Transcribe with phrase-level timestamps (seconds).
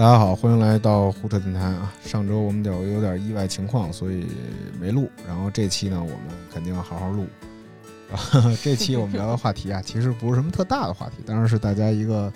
[0.00, 1.92] 大家好，欢迎来到胡扯电台啊！
[2.02, 4.26] 上周我们有有点意外情况，所以
[4.80, 5.10] 没录。
[5.26, 6.18] 然后这期呢，我们
[6.50, 7.26] 肯定要好好录。
[8.64, 12.32] 这期我们聊的话题啊， 其实不是什么特大的话题，当然是大家一个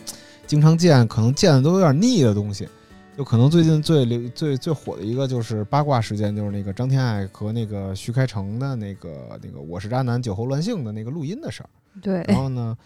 [0.47, 2.69] 经常见，可能见的都有点腻的东西。
[3.16, 11.69] 就可能最近最流、最最火的一个就是八卦事件，就是那个张天爱和那个徐开成的那个那个“我是渣男，酒后乱性”的那个录音的事儿。
[12.02, 12.23] 对。
[12.29, 12.77] 然后呢？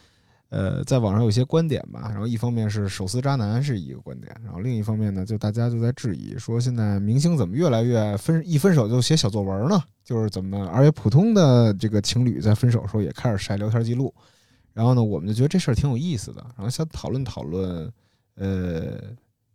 [0.50, 9.78] 呃，在网上有些观点吧，然后一方面是手撕渣男是一个观点，然后另一方面呢，就大家就在质疑说，现在明星怎么越来越分一分手就写小作文呢？
[10.02, 14.14] 就是怎么，而且普通的这个情侣在分手的时候也开始晒聊天记录，
[14.72, 17.92] 然后呢，我们就觉得这事儿挺有意思的，然后想讨论讨论，
[18.36, 18.98] 呃，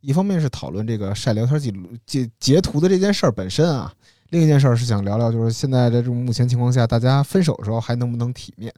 [0.02, 3.92] 一方面是讨论这个晒聊天记录截截图的这件事儿本身啊，
[4.30, 8.72] 另一件事儿是想聊聊，就是现在的这种目前情况下，大家分手的时候还能不能体面？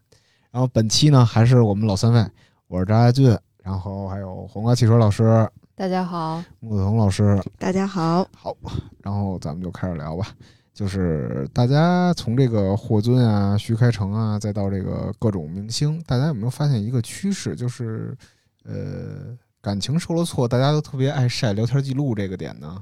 [0.56, 2.26] 然后本期呢，还是我们老三位，
[2.68, 8.56] 我是张亚俊，然后还有黄瓜汽车老师，大家好，木子彤老师，大家好，好，
[9.04, 10.28] 然后咱们就开始聊吧。
[10.74, 17.54] 就是大家从这个霍尊啊、徐开诚啊，再到这个各种明星，大家有没有发现一个趋势？
[17.54, 18.18] 就是
[18.64, 22.82] 呃，感情受了挫，大家都特别爱晒聊天记录这个点呢？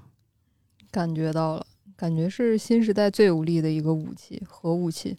[0.92, 1.66] 感觉到了，
[1.98, 5.18] 感觉是新时代最有力的一个武器，核武器。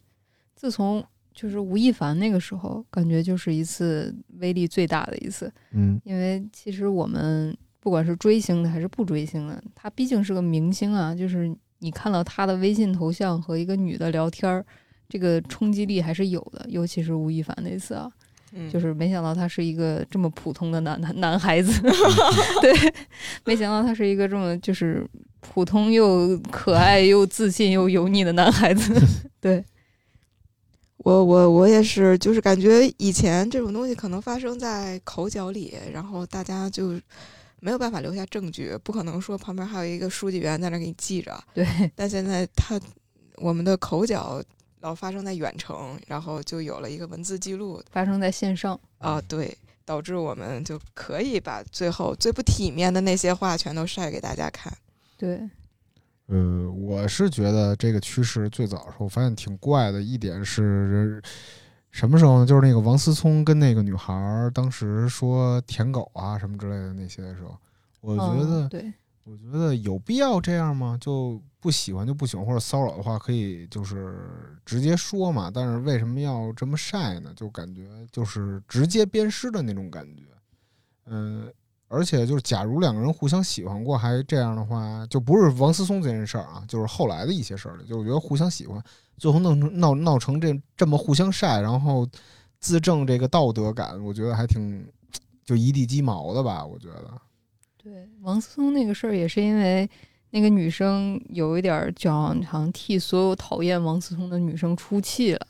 [0.55, 1.03] 自从
[1.35, 5.51] 就是吴亦凡那个时候，感觉就是一次威力最大的一次。
[5.71, 11.13] 嗯，因为其实我们不管是追星的还是不追星的，他毕竟是个明星啊。
[11.13, 14.65] 就是你看到他的微信头像和一个女的聊天儿，
[15.09, 16.65] 这个冲击力还是有的。
[16.69, 18.09] 尤其是吴亦凡那次啊，
[18.71, 21.81] 就是没想到他是一个这么普通的男男男孩子
[22.61, 22.93] 对，
[23.43, 25.05] 没想到他是一个这么就是
[25.41, 28.93] 普通又可爱又自信又油腻的男孩子，
[29.41, 29.61] 对。
[31.05, 36.99] 我我我也是，就是感觉以前这种东西可能发生在口角里，然后大家就
[37.59, 41.39] 没有办法留下证据，不可能说旁边还有一个书记员在那给你记着。
[41.53, 41.63] 对。
[41.95, 42.81] 但现在他
[43.35, 44.43] 我们的口角
[44.79, 49.55] 老发生在远程，然后就有了一个文字记录，发生在线上啊，对，
[49.85, 54.75] 导致我们就可以把最后最不体面的那些话全都晒给大家看。
[55.15, 55.47] 对。
[56.27, 61.21] 呃，我是觉得这个趋势最早的时候，我发现挺怪的一点是，
[61.91, 62.45] 什么时候呢？
[62.45, 67.55] 就是那个王思聪跟那个女孩儿当时说舔狗啊什么之类的那些的时候，
[68.01, 68.91] 我觉得，对，
[69.23, 70.97] 我觉得有必要这样吗？
[70.99, 75.51] 就不喜欢就不喜欢，或者骚扰的话可以就是直接说嘛。
[75.53, 77.31] 但是为什么要这么晒呢？
[77.35, 80.23] 就感觉就是直接鞭尸的那种感觉，
[81.05, 81.53] 嗯。
[81.95, 87.83] 而且就是，假如两个人互相喜欢过，还这样的话，就不是王思聪这件事儿啊，就是后来的一些事儿了。
[87.83, 88.83] 就我觉得互相喜欢，
[89.17, 92.05] 最后弄成闹闹成这这么互相晒，然后
[92.59, 94.85] 自证这个道德感，我觉得还挺
[95.45, 96.65] 就一地鸡毛的吧。
[96.65, 97.11] 我觉得，
[97.77, 99.89] 对王思聪那个事儿，也是因为
[100.31, 105.47] 那个女生有一点就好像替所有讨厌王思聪的女生出气了。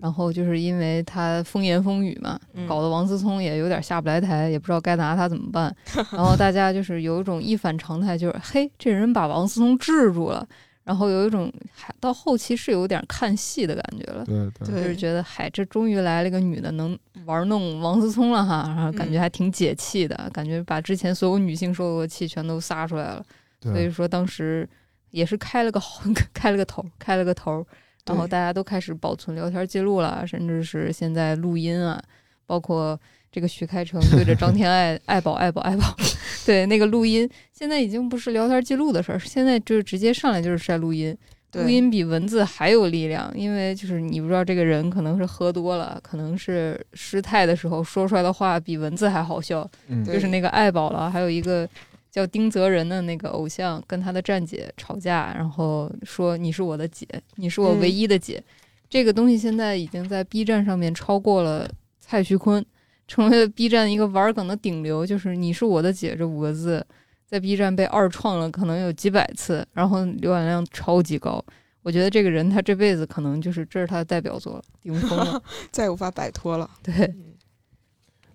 [0.00, 5.74] 然后就是因为他风言风语嘛，搞得王思聪也有点下不来台，也不知道该拿他怎么办。
[6.10, 10.46] 然后大家就是有一种一反常态，就是嘿，这人把王思聪制住了。
[10.82, 23.24] 然后有一种还到后期是有点看戏的感觉了，对对，就是觉得嗨，这终于来了一个女的能玩弄王思聪了哈，然后感觉还挺解气的，感觉把之前所有女性受过的气全都撒出来了。
[23.60, 24.68] 所以说当时
[25.10, 25.80] 也是开了个
[26.32, 27.64] 开了个头，开了个头。
[28.06, 32.02] 然后大家都开始保存聊天记录了，甚至是现在录音啊，
[32.46, 32.98] 包括
[33.30, 35.94] 这个徐开成对着张天爱爱宝爱宝爱宝，
[36.44, 41.16] 对那个录音，现在已经不是聊天记录的事儿，现在就是直接上来就是晒录音，
[41.52, 49.68] 录音比文字还有力量，因为就是你不知道这个人可能是喝多了，可能是失态的时候说出来的话比文字还好笑，
[50.04, 51.68] 就是那个爱宝了，还有一个。
[52.10, 57.06] 叫丁泽仁的那个偶像跟他的站姐吵架，然后说你是我的姐，
[57.36, 58.42] 你是我唯一的姐。
[58.88, 61.70] 这个东西现在已经在 B 站上面超过了
[62.00, 62.64] 蔡徐坤，
[63.06, 65.06] 成为了 B 站一个玩梗的顶流。
[65.06, 66.84] 就是你是我的姐这五个字，
[67.24, 71.44] 在 B 站被二创了，可能有几百次，然后浏览量超级高。
[71.82, 75.40] 我觉得这个人他这辈子可能就是这是他的代表作，顶峰了，
[75.70, 76.68] 再也无法摆脱了。
[76.82, 77.14] 对。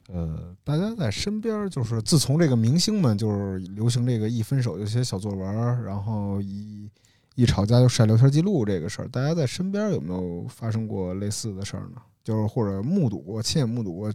[0.08, 6.90] 呃，大家在身边，就是自从这个明星们就是流行这个一分手就写小作文，然后一
[7.36, 12.02] 一吵架就晒聊天记录这个事儿，大家在身边有没有发生过类似的事儿呢？
[12.24, 14.14] 就是或者目睹过、亲眼目睹过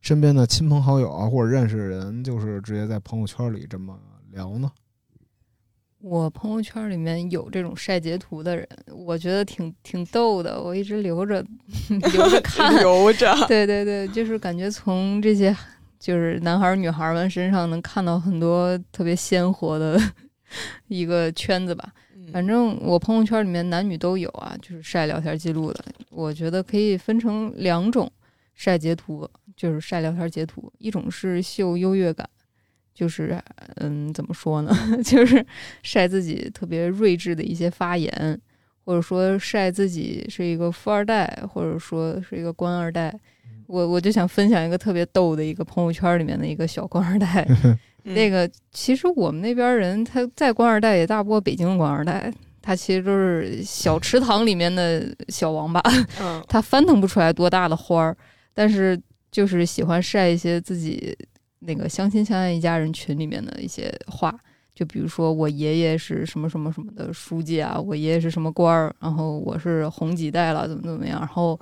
[0.00, 3.98] 身边的亲朋好友啊，或者认识的人，就是直接在朋友圈里这么
[4.30, 4.70] 聊呢？
[6.06, 11.42] 我朋友圈里面有这种晒截图的人，我觉得挺挺逗的，我一直留着
[12.12, 13.34] 留着 看，留 着。
[13.48, 15.56] 对对对，就是感觉从这些
[15.98, 19.98] 就是男孩儿女孩儿们身上能看到很多特别鲜活的
[20.88, 21.90] 一个圈子吧。
[22.30, 25.82] 反正我朋友圈里面男女都有啊，就是晒聊天记录的。
[26.10, 28.10] 我觉得可以分成两种
[28.54, 30.70] 晒截图，就是晒聊天截图。
[30.76, 32.28] 一种是秀优越感，
[32.94, 33.36] 就是
[33.76, 34.72] 嗯，怎么说呢？
[35.04, 35.44] 就是
[35.82, 38.40] 晒自己特别睿智的一些发言，
[38.84, 43.12] 或者说晒自己是一个富二代，或者说是一个官二代。
[43.66, 47.46] 我我就想分享一个特别逗的一个朋友圈里面的一个小官二代。
[48.04, 52.30] 那个其实我们那边人，他再官二代也大不过北京的官二代，
[52.60, 55.82] 他其实都是小池塘里面的小王八，
[56.46, 58.16] 他翻腾不出来多大的花儿，
[58.52, 59.00] 但是
[59.30, 61.16] 就是喜欢晒一些自己
[61.66, 64.34] 那个相亲相爱一家人群里面的一些话，
[64.74, 71.58] 就比如说我爷爷是什么什么什么的书记啊，我爷爷是什么官儿，然后我是红几代了，怎么怎么样，然后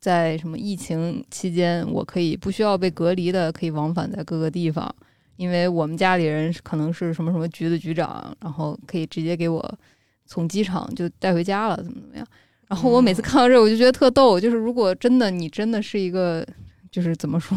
[0.00, 4.94] 在什么疫情期间，我可以不需要被隔离的，可以往返在各个地方。
[5.36, 9.78] 因为我们家里人可能是什么什么局的局长，然后可以直接给我
[10.26, 12.26] 从机场就带回家了，怎么怎么样？
[12.66, 14.38] 然后我每次看到这，我就觉得特逗。
[14.40, 16.44] 就是如果真的你真的是一个，
[16.90, 17.56] 就是怎么说，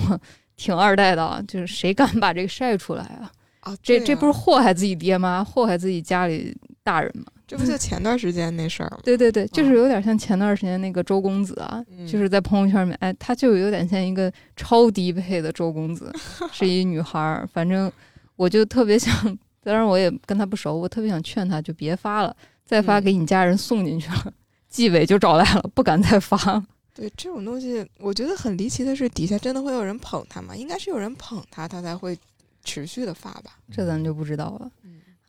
[0.61, 3.31] 挺二代的，就是谁敢把这个晒出来啊？
[3.61, 7.25] 啊，这这不是祸害自己爹妈，祸害自己家里大人吗？
[7.47, 8.99] 这不就前段时间那事儿吗？
[9.03, 16.13] 对对对，就是有点像前段时间那个周公子啊，就是在朋友圈里面，哎，他就有点像一个超低配的周公子，
[16.53, 17.49] 是一女孩儿。
[17.51, 17.91] 反正
[18.35, 19.13] 我就特别想，
[19.63, 24.31] 当然我也跟他不熟，我特别想劝他，就别发了，再发给你家人送进去了，
[24.69, 26.63] 纪委就找来了，不敢再发。
[26.93, 30.55] 对这种东西，我觉得很离奇的是，底下真的会有人捧他吗？
[30.55, 32.17] 应该是有人捧他，他才会
[32.63, 33.57] 持续的发吧？
[33.71, 34.71] 这咱就不知道了。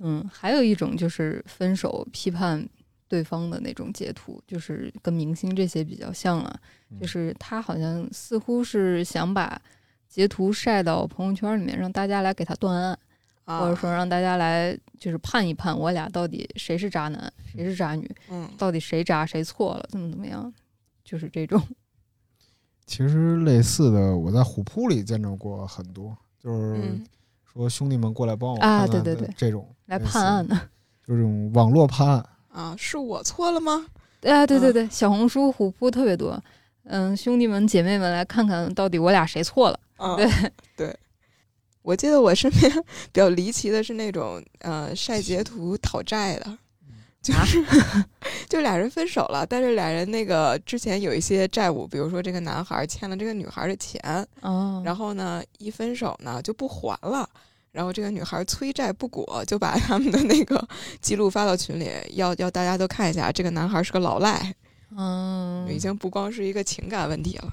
[0.00, 2.68] 嗯，还有一种就是分手批判
[3.06, 6.60] 对方的那种截图，就是跟明星这些比较像了。
[7.00, 9.60] 就是他好像似乎是想把
[10.08, 12.98] 截图晒到朋友圈里面，让大家来给他断案，
[13.44, 20.52] 或者说让大家来就是判一判我俩到底谁是渣男，谁是渣女，嗯，到底谁渣谁错了，怎么怎么样，
[21.12, 21.60] 就是这种。
[22.86, 26.98] 其实类似的，我在虎扑里见着过很多，就是
[27.44, 29.68] 说兄弟们过来帮我啊，对对对，这种。
[29.86, 30.54] 来判案的，
[31.06, 33.86] 就这种网络判案啊，是我错了吗？
[34.22, 36.42] 啊，对对对，小红书、虎扑特别多。
[36.84, 39.78] 嗯，兄弟们、姐妹们，来看看到底我俩谁错了？
[39.96, 40.26] 啊对
[40.76, 40.98] 对，
[41.82, 42.72] 我记得我身边
[43.12, 46.58] 比较离奇的是那种呃晒截图讨债的，
[47.22, 47.64] 就是
[48.48, 57.28] 就俩人分手了，但是俩人那个之前有一些债务，比如说这个男孩欠了这个女孩的钱，哦，然后呢一分手呢就不还了。
[57.70, 60.62] 然后这个女孩催债不果，就把他们的那个
[61.00, 64.54] 记录发到群里，要要大家都看一下，这个男孩是个老赖，
[64.94, 67.50] 嗯，已经不光是一个情感问题了。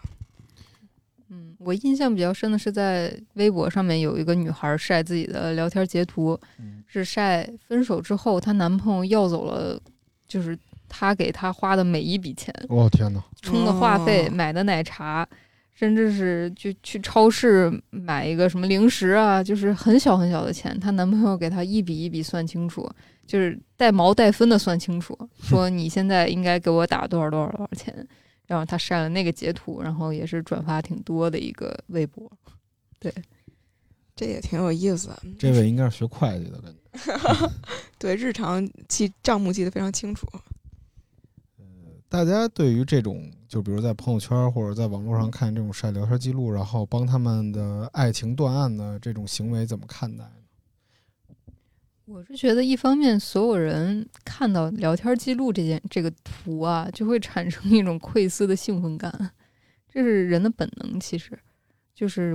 [1.30, 6.40] 嗯，我印象比较深的是在微博上面有一个女孩晒自己的聊天截图，
[6.88, 9.80] 是晒分手之后她男朋友要走了，
[10.28, 15.28] 就是她给她花的每一笔钱，哦天哪，充的话费、买的奶茶。
[15.72, 22.86] 甚至是就去超市买一个什么零食啊，就是很小很小的钱，她男朋友给她一笔一笔算清楚，
[23.25, 27.96] 就是带毛带分的算清楚，说 你现在应该给我打多少多少多少钱，
[28.50, 32.27] 然后他晒了那个截图，然后也是转发挺多的一个微博。
[32.98, 33.13] 对，
[34.15, 35.12] 这也挺有意思。
[35.38, 37.51] 这位应该是学会计的，感觉。
[38.00, 40.27] 对，日常记账目记得非常清楚。
[42.10, 50.32] 大家对于这种，就比如在朋友圈或者在网络上看这种晒聊天记录，然后帮他们的爱情断案的这种行为，怎么看待呢？
[52.10, 59.32] 我是觉得，一方面，所有人看到聊天记录这件这个图啊，就会产生一种窥私的兴奋感，
[59.88, 61.00] 这是人的本能。
[61.00, 61.38] 其实，
[61.94, 62.34] 就是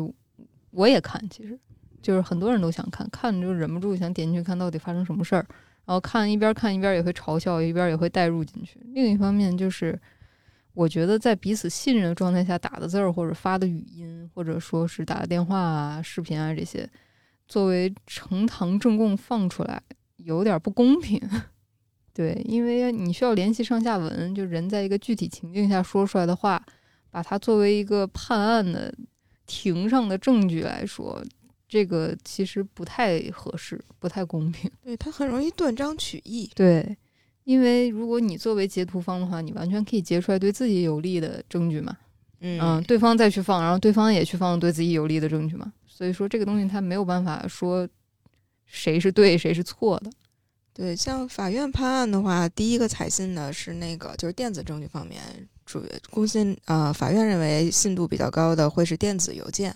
[0.70, 1.58] 我也看，其实
[2.00, 5.44] 就是很多人都想看，看就忍不住想点进去看到底发生什么事儿。
[5.84, 8.80] 然后看一边看一边也会嘲笑，一边也会带入进去。
[8.92, 10.00] 另一方面就是，
[10.72, 16.88] 我觉得在彼此信任的状态下打的字儿，或者发的语音，或者说是打的电话啊、视频啊这些，
[17.46, 19.82] 作为呈堂证供放出来，
[20.16, 21.20] 有点不公平。
[22.12, 26.64] 对，因为你需要联系上下文，就人在一个具体情境下说出来的话，
[27.10, 28.94] 把它作为一个判案的
[29.46, 31.22] 庭上的证据来说。
[31.66, 34.70] 这个其实不太合适，不太公平。
[34.84, 36.48] 对他很容易断章取义。
[36.54, 36.96] 对，
[37.42, 41.96] 因为如果你作为截图方的话，你完全可以截出来对自己有利的证据嘛。
[42.38, 45.72] 嗯，对方再去放，然后对方也去放对自己有利的证据嘛。
[45.96, 47.88] 所以说这个东西它没有办法说
[48.66, 50.10] 谁是对谁是错的。
[50.72, 55.22] 对，像法院判案的话，第一个采信的是那个就是电子证据方面，
[55.64, 59.72] 主公信呃，法院认为信度比较高的会是电子邮件。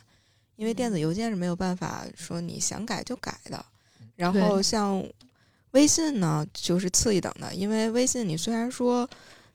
[0.56, 3.64] 因为电子邮件是没有办法说你想改就改的。
[4.16, 5.00] 然后像
[5.70, 9.08] 微信呢，就是次一等的，因为微信你虽然说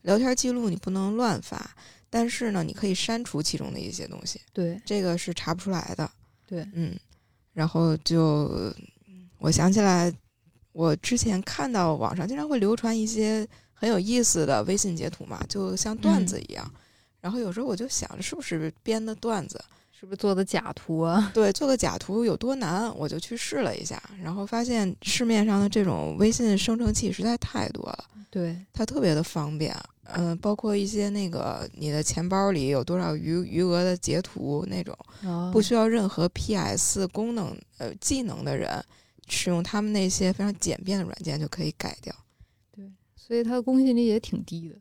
[0.03, 1.75] 聊天记录你不能乱发，
[2.09, 4.39] 但是呢，你可以删除其中的一些东西。
[4.53, 6.09] 对，这个是查不出来的。
[6.53, 6.95] 对，嗯，
[7.51, 8.71] 然后就
[9.39, 10.13] 我想起来，
[10.71, 16.71] 我之前看到网上经常会流传一些很有意思的微信截图嘛，就像段子一样。
[17.19, 19.59] 然后有时候我就想着，是不是编的段子？
[19.91, 21.31] 是不是做的假图啊？
[21.33, 22.95] 对，做个假图有多难？
[22.95, 28.05] 我就去试了一下，然后发现市面上的这种微信生成器实在太多了。
[28.29, 29.75] 对，它特别的方便。
[30.05, 34.97] 嗯，包括一些那个你的钱包里有多少余余额的截图那种，
[35.51, 38.83] 不需要任何 PS 功能呃技能的人，
[39.27, 42.13] 使用他们那些非常简便的软件就可以改掉。
[42.71, 44.75] 对，所以它的公信力也挺低的。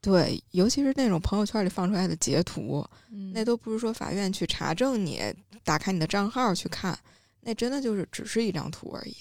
[0.00, 2.86] 对，尤其是那种朋友圈里放出来的截图，
[3.32, 5.20] 那都不是说法院去查证你，
[5.64, 6.96] 打开你的账号去看，
[7.40, 9.16] 那真的就是只是一张图而已。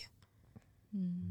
[0.94, 1.26] 嗯，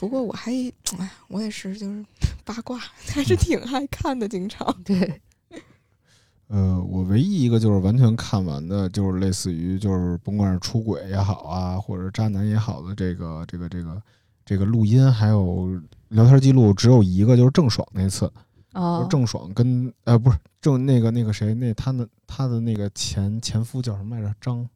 [0.00, 0.50] 不过我还，
[0.96, 2.02] 哎，我也是，就是
[2.42, 4.66] 八卦还是挺爱看的，经常。
[4.82, 5.20] 对，
[6.48, 14.02] 呃，我唯一一个就是完全看完的，就是类似于就是甭管是出轨也好啊，或者渣男也好的这个这个这个
[14.46, 15.78] 这个录音还有
[16.08, 18.32] 聊天记录，只有一个，就是郑爽那次。
[18.72, 24.34] 哦，郑爽跟呃不是郑那个那个谁那他的他的那个前前夫叫什么来着？
[24.40, 24.66] 张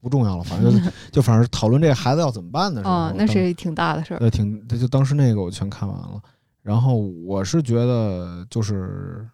[0.00, 4.18] 不重要了，反正就 就反正讨论这个孩子要怎么办的时候，哦，那是挺大的事儿。
[4.18, 6.20] 对，挺就当时那个我全看完了，
[6.62, 9.26] 然后我是觉得就是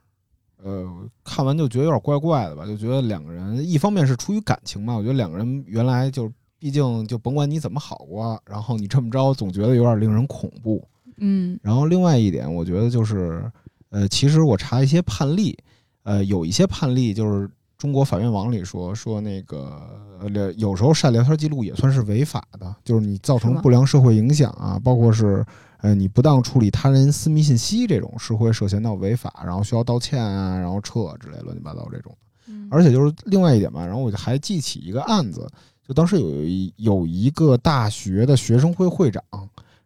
[0.63, 0.87] 呃
[1.25, 10.87] 看完就觉得有点怪怪的吧，就觉得两个人一方面是出于感情嘛，我觉得两个人原来就毕竟就甭管你怎么好过，然后你这么着总觉得有点令人恐怖。
[11.19, 13.51] 嗯，然后另外一点，我觉得就是。
[13.95, 15.55] 呃，其实我查一些判例，
[16.05, 17.47] 呃，有一些判例就是
[17.83, 19.77] 中国法院网里说说那个
[20.29, 25.45] 聊，有时候晒聊天记录也算是违法的，就是你造成不良社会影响啊，包括是
[25.79, 32.17] 呃你不当处理他人私密信息这种，是会涉嫌到违法，然后需要道歉啊，然后撤之类乱七八糟这种。
[32.71, 35.45] 而且就是另外一点吧，然后我就还记起一个案子，
[35.85, 39.25] 就当时有一有一个大学的学生会会长，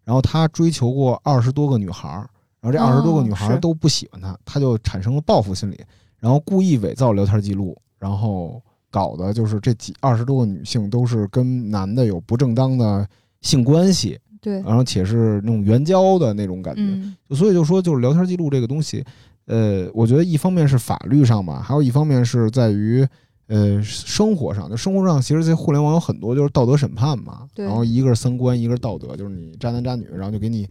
[0.05, 2.29] 然后他追求过二十多个女孩儿。
[2.61, 5.83] 然后这二十多个女孩都不喜欢他，他就产生了报复心理，
[6.19, 7.75] 然后故意伪造聊天记录，
[8.07, 13.05] 然后搞的就是这几二十多个女性都是跟男的有不正当的
[13.41, 19.05] 性关系，对，然后且是那种援交的那种感觉，所以就说就是聊天记录这个东西，
[19.47, 23.05] 呃，我觉得一方面是法律上嘛，还有一方面是在于
[23.49, 30.69] 呃生活上，就生活上其实这互联网有很多就是道德审判嘛，然后一个是三观，一个是道德，就是你渣男渣女，然后就给你。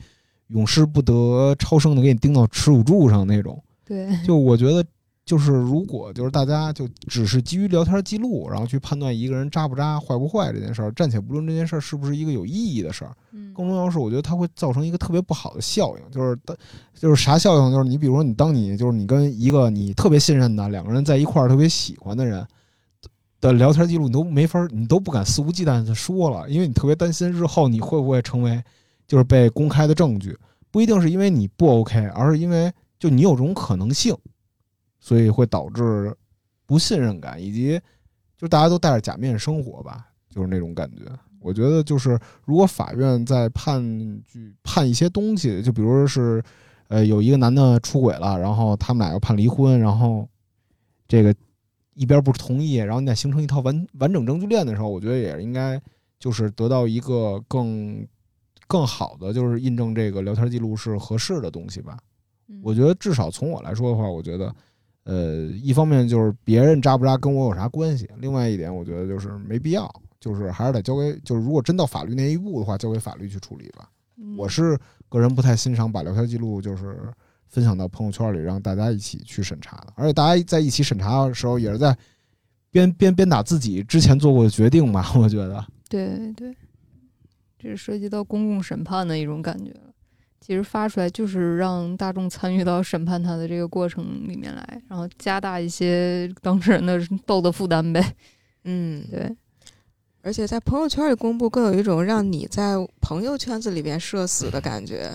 [0.50, 3.60] 永世不得超生的，给你钉到耻辱柱上那种。
[3.84, 4.86] 对，就我觉得，
[5.25, 16.38] 就是如果就是大家就只是基于聊天记录，然后去判断一个人渣不渣、坏不坏这件事儿，暂且不论这件事儿是不是一个有意义的事儿，嗯，更重要是，我觉得它会造成一个特别不好的效应，就是
[16.94, 17.72] 就是啥效应？
[17.72, 22.46] 就是你比如说，你当你就是你跟一个你特别信任的两个人在一块儿特别喜欢的人
[23.41, 28.63] 的聊天记录，你都没法，你都不敢肆无忌惮的说了，因为你特别担心日后你会不会成为。
[29.08, 30.36] 就是被公开的证据，
[30.72, 34.17] 不一定是因为你不 OK，而是因为就你有这种可能性，
[35.05, 36.12] 所以会导致
[36.65, 37.79] 不信任感，以及
[38.35, 41.03] 就大家都戴着假面生活吧，就是那种感觉。
[41.39, 43.79] 我觉得就是如果法院在判
[44.24, 46.43] 据判一些东西，就比如说是
[46.88, 50.27] 呃有一个男的出轨了，然后他们俩要判离婚，然后
[51.07, 51.35] 这个
[51.93, 55.79] 一边不同意，然后你再形成一套完完整证据链的时候，我觉得也应该
[56.17, 58.03] 就是得到一个更。
[58.67, 62.00] 更好的就是印证这个聊天记录是合适的东西吧。
[62.63, 64.51] 我觉得至少从我来说的话，我觉得，
[65.05, 73.89] 呃，一方面就是别人渣不渣跟我有啥关系，另外一点我觉得就是没必要，就是还是得交给，就是如果真到法律那一步的话，交给法律去处理吧。
[74.38, 76.97] 我是个人不太欣赏把聊天记录就是
[77.47, 81.95] 分享到朋友圈里让大家一起去审查的，而且大家在一起审查的时候也是在
[82.71, 85.12] 边边边打自己之前做过的决定吧。
[85.15, 86.55] 我觉得，对对。
[87.57, 89.95] 这是涉及到公共审判的一种感觉了。
[90.39, 98.15] 其实发出来就是让大众参与到审判他的这个过程里面来，然后加大一些当事人的道德负担呗。
[98.65, 99.36] 嗯，对。
[100.22, 105.12] 而且在朋友圈里公布，更有一种让你在朋友圈子里边社死的感觉。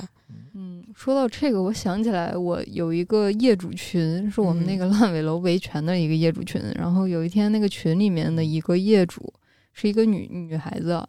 [0.55, 6.62] 嗯，说到这个，我想起来，我有一个业主群，是我们那个烂尾楼维权的一个业主群。
[6.77, 9.33] 然后有一天，那个群里面的一个业主
[9.73, 11.05] 是一个女女孩子。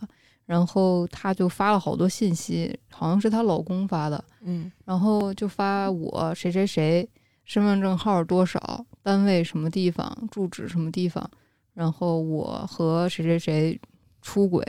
[0.51, 7.09] 然后她就发了好多信息，好像是她老公发的，嗯，然后就发我谁谁谁
[7.45, 11.25] 身份证号多少，单位什么地方，住址什么地方，
[11.73, 13.79] 然后我和谁谁谁
[14.21, 14.61] 出轨，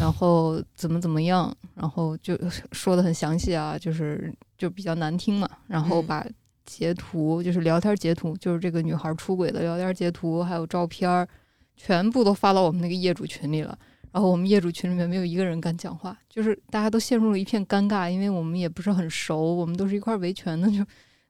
[0.00, 2.34] 然后怎么怎么样，然后就
[2.70, 5.46] 说的很详细啊，就是就比较难听嘛。
[5.66, 6.26] 然后把
[6.64, 11.28] 截图，就是聊天截图，就是这个女孩出轨的聊天截图，还有照片，
[11.76, 13.78] 全部都发到我们那个业主群里了。
[14.12, 20.84] 然后我们业主群里面没有一个人敢讲话，就是大家都陷入了一片尴尬，因为我们也不是很熟，我们都是一块维权的， 就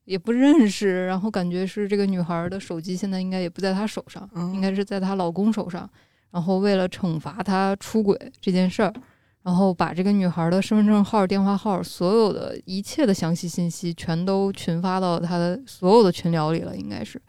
[0.05, 1.07] 也不认识。
[1.07, 5.89] 然后感觉是这个女孩的手机现在应该也不在她手上，应该是在她老公手上。
[6.33, 8.93] 然后为了惩罚她出轨这件事儿，
[9.43, 17.21] 然后把这个女孩的身份证号、电话号、所有的一切的详细信息全都群发到她的所有的群聊里了，应该是。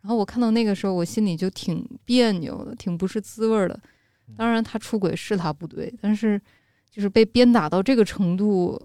[0.00, 3.78] 然后我看到那个时候，我心里就挺别扭的，挺不是滋味的。
[4.36, 6.40] 当然，他出轨是他不对，但是
[6.90, 8.80] 就是被鞭打到这个程度，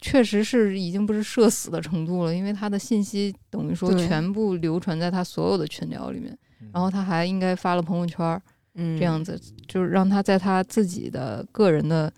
[0.00, 2.34] 确实是已经不是社死的程度了。
[2.34, 6.36] 因为他的信息等于说全部流传在他所有的群聊里面，
[6.72, 8.40] 然后他还应该发了朋友圈，
[8.74, 12.12] 这样子就是让他在他自己的个人的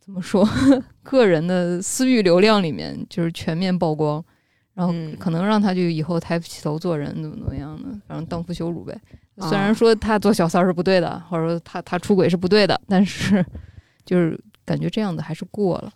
[0.00, 0.46] 怎么说，
[1.02, 4.22] 个人的私域流量里面就是全面曝光，
[4.74, 9.00] 然后可能让他就以后抬不起头做人，怎么怎么样的，反正荡妇羞辱呗。
[9.38, 13.44] 虽然说他做小三儿是不对的，或者说他他出轨是不对的，但是
[14.04, 15.92] 就是感觉这样的还是过了，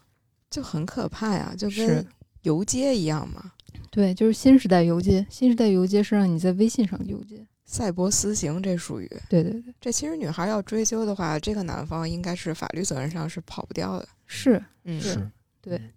[0.50, 2.04] 就很可怕呀，就跟
[2.42, 3.52] 游街一样嘛。
[3.90, 9.08] 对，就是新时代游街，新时代游街是让你在微信上游街，赛博私刑这属于。
[9.28, 14.08] 对对对，这其实女孩要追究的话，这个男方应该是法律责任上是跑不掉的。
[14.26, 15.30] 是，嗯是。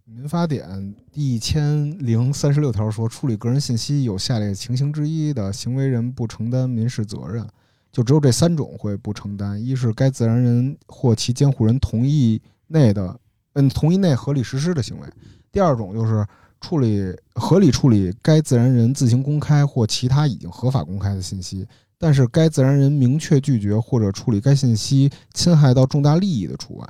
[0.06, 7.48] 民法典第一千零三十六条说，处理个人信息有下列情形之一的行为人不承担民事责任，
[7.92, 13.20] 就只有这三种会不承担：一是该自然人或其监护人同意内的，
[13.54, 15.08] 嗯，同意内合理实施的行为；
[15.52, 16.26] 第二种就是
[16.60, 26.88] 处理合理处理该自然人自行公开或其他已经合法公开的信息，但是该自然人明确拒绝或者处理该信息侵害到重大利益的除外。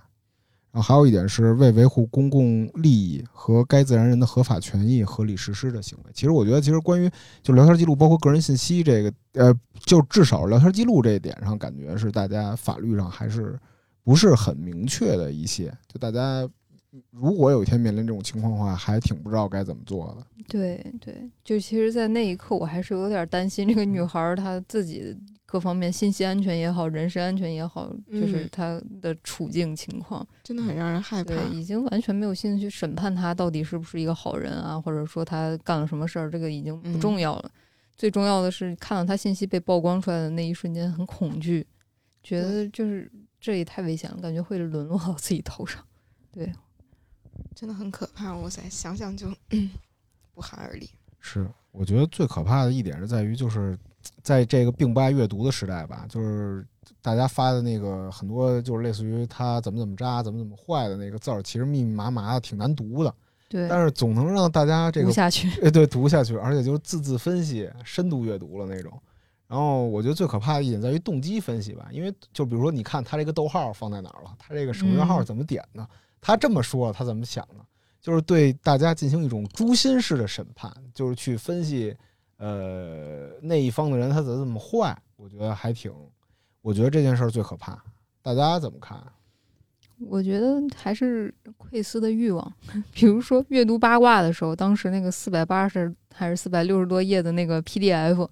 [0.72, 6.12] 然后还有一点是为维护公共利益和该自然人的合法权益合理实施的行为。
[6.14, 7.10] 其实我觉得，其实关于
[7.44, 9.54] 就聊天记录，包括个人信息这个，呃，
[9.86, 13.60] 就至少聊天记录这一点上，感觉是大家法律上还是
[14.04, 15.66] 不是很明确的一些。
[15.88, 16.48] 就大家
[17.10, 20.26] 如果有一天面临这种情况的话，还挺不知道该怎么做的。
[20.48, 25.18] 对对，就其实，在那一刻，我还是有点担心这个女孩她自己。
[25.52, 31.36] 各方面信息安全也好，人身安全也好，就是他的处境情况，真的很让人害怕。
[31.36, 37.52] 对，已经完全没有兴趣审判他到底是不是一个好人啊，或者说他干了什么事儿，这个已经不重要了。
[37.98, 41.68] 最重要的是看到他信息被曝光出来的那一瞬间，很恐惧，
[42.24, 43.12] 觉得就是
[43.42, 45.84] 这也太危险了，感觉会沦落到自己头上。
[46.32, 46.50] 对，
[47.54, 48.34] 真的很可怕。
[48.38, 49.28] 哇塞，想想就
[50.34, 50.90] 不寒而栗。
[51.20, 53.78] 是，我觉得最可怕的一点是在于就是。
[54.22, 56.66] 在这个并不爱阅读的时代吧，就是
[57.02, 63.14] 大家发的那个很多，就是类似于他怎么怎么渣，怎么怎么坏的那个字儿，其实密密麻麻的，挺难读的。
[63.50, 65.50] 对，但是总能让大家这个读下去。
[65.62, 68.92] 哎， 对，读下去，而且就是字字分析、深度阅读了那种。
[69.48, 75.86] 然后我觉得最可怕的一点在于动机分析吧，因为就比如说，你看他这个逗号放在哪儿了，他这个省略号怎么点的，
[76.22, 77.66] 他这么说，他怎么想的，
[78.00, 81.94] 就是对大家进行一种诛心式的审判，就是去分析。
[82.42, 84.98] 呃，那一方的人他怎么这么坏？
[85.16, 85.94] 我觉得还挺，
[86.64, 87.80] 我觉得这件事儿最可怕。
[88.24, 89.00] 大家怎么看？
[90.10, 92.54] 我觉得还是窥私的欲望。
[92.92, 98.28] 比如说阅读八卦的时候，当时那个四百八十还是四百六十多页的那个 PDF，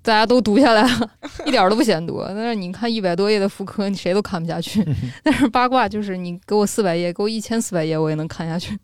[0.00, 1.10] 大家都读下来了，
[1.44, 2.24] 一点都不嫌多。
[2.28, 4.82] 但是你看一百多页的妇科，你谁都看不下去。
[5.22, 8.74] 但是八卦就是你给我四百页，给我一千四百页，我也能看下去。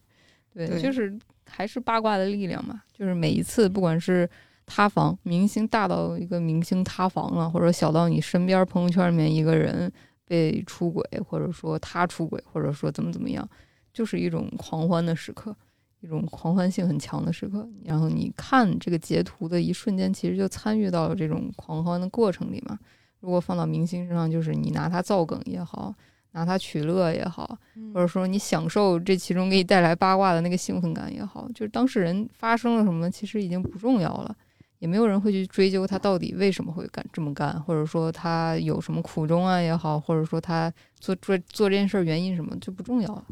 [0.53, 1.19] 对，就是。
[1.55, 4.29] 还是八卦的力量嘛，就是每一次，不管是
[4.67, 9.91] 塌房，明星大到一个明星塌房了，或者小到你身边朋友圈里面一个人
[10.27, 13.49] 被出轨，或者说他出轨，或者说怎么怎么样，
[13.93, 15.55] 就是一种狂欢的时刻，
[16.01, 17.69] 一种狂欢性很强的时刻。
[17.85, 22.77] 然后你看这个截图的一瞬间，其实就参与到了这种狂欢的过程里嘛。
[23.21, 25.95] 如果放到明星身上，就是你拿他造梗也好。
[26.35, 27.59] 拿它取乐也好，
[27.95, 34.37] 或者说你享受这其中给你带来八卦的那个兴奋感也好，就是当事人发生了什么，其实已经不重要了，
[34.81, 43.25] 也没有人会去追究他到底为什么会干这么干，或者说他有什么苦衷啊也好，或者说他做做做这件事原因什么就不重要了。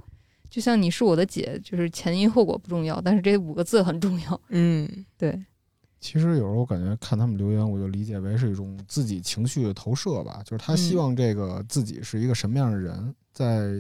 [0.49, 4.41] 就像你是我的姐，就是前因后果不重要，但是这五个字很重要。
[4.51, 4.89] 嗯，
[5.19, 5.43] 对。
[6.03, 10.43] 其实有时候我感觉看他们留言，我就理解为是一种自己情绪的投射吧。
[10.45, 13.73] 就是他希望这个自己是一个什么样的人，在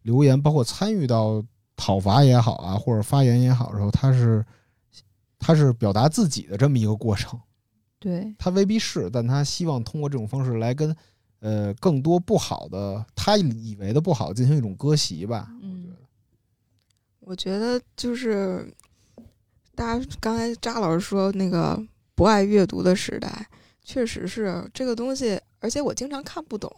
[0.00, 1.44] 留言包括参与到
[1.76, 4.42] 讨伐也好啊，或者发言也好的时候，他是
[5.38, 7.38] 他是表达自己的这么一个过程。
[8.00, 10.96] 对他未必是，但他希望通过这种方式来跟
[11.40, 15.54] 呃更多不好的他以为的不好进行一种割席吧。
[15.62, 15.94] 嗯，
[17.20, 18.74] 我觉得就是
[19.74, 21.80] 大家刚才扎老师说那个
[22.14, 23.46] 不爱阅读的时代，
[23.84, 26.70] 确实是这个东西，而且我经常看不懂。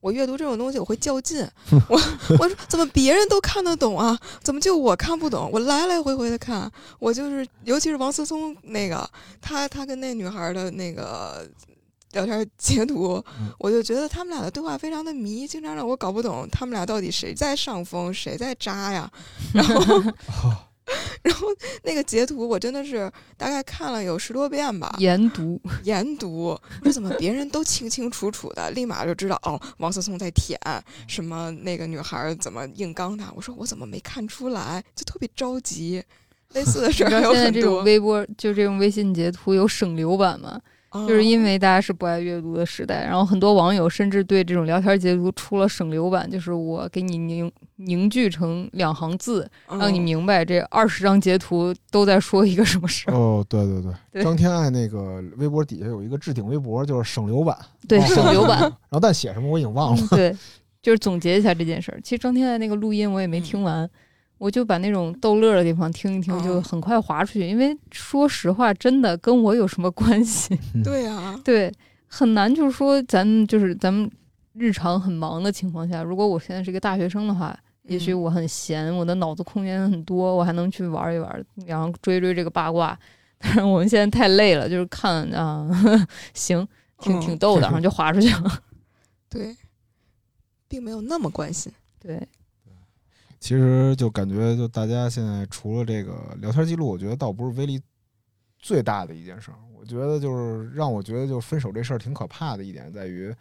[0.00, 1.46] 我阅读这种东西，我会较劲。
[1.86, 2.00] 我
[2.38, 4.18] 我说怎么别人都看得懂啊？
[4.42, 5.50] 怎么就我看不懂？
[5.52, 9.06] 我来来回回的看，我就是尤其是王思聪那个，
[9.42, 11.46] 他他跟那女孩的那个
[12.12, 13.22] 聊天截图，
[13.58, 19.12] 我就觉得他们俩的对话非常的迷，经常让我搞不懂他们俩到底谁在上风，谁在渣呀？
[19.52, 20.02] 然后。
[21.22, 21.48] 然后
[21.82, 30.58] 那个截图我真的是大概看了有十多遍吧，研读研读，说怎么别人都清清楚楚的，立马就知道哦，王思聪在舔
[31.06, 36.02] 什么，那个女孩怎么硬刚他，我说我怎么没看出来，就特别着急。
[36.52, 40.60] 类似的事儿有现在这种微博就这种微信截图有省流版吗？
[40.92, 53.14] 就是因为大家是不爱阅读的时代，然后很多网友甚至对这种聊天截图出了省流版，就是我给你凝凝聚成两行字，让你明白这二十张截图都在说一个什么事儿。
[53.14, 58.58] 哦，对对对，张天爱那个微博底下有一个置顶微博，就是省流版， 对省流版。
[58.90, 60.06] 然后但写什么我已经忘了。
[60.10, 60.36] 对，
[60.82, 62.00] 就是总结一下这件事儿。
[62.02, 63.88] 其实张天爱那个录音我也没听完。
[64.40, 67.46] 我就把那种逗乐的地方听一听，就很快划出去。
[67.46, 70.58] 因为说实话，真的跟我有什么关系？
[70.82, 71.70] 对啊，对，
[72.06, 72.52] 很难。
[72.52, 74.10] 就是说，咱就是咱们
[74.54, 82.98] 日常很忙的情况下，如果我现在是一个大学生的话，也许我很闲，我的脑子空间很多，我还能去玩一玩，然后追追这个八卦。
[83.38, 85.68] 但是我们现在太累了，就是看啊，
[86.32, 86.66] 行，
[86.98, 88.58] 挺挺逗的，然后就划出去了。
[89.28, 89.54] 对，
[90.66, 91.70] 并没有那么关心。
[92.00, 92.26] 对。
[93.40, 97.80] 其实就感觉，就大家现在除了这个聊天记录，我觉得倒不是威力
[98.58, 99.56] 最大的一件事儿。
[99.74, 103.34] 我觉得就是让我觉得，就分手这事儿挺可怕的一点在于，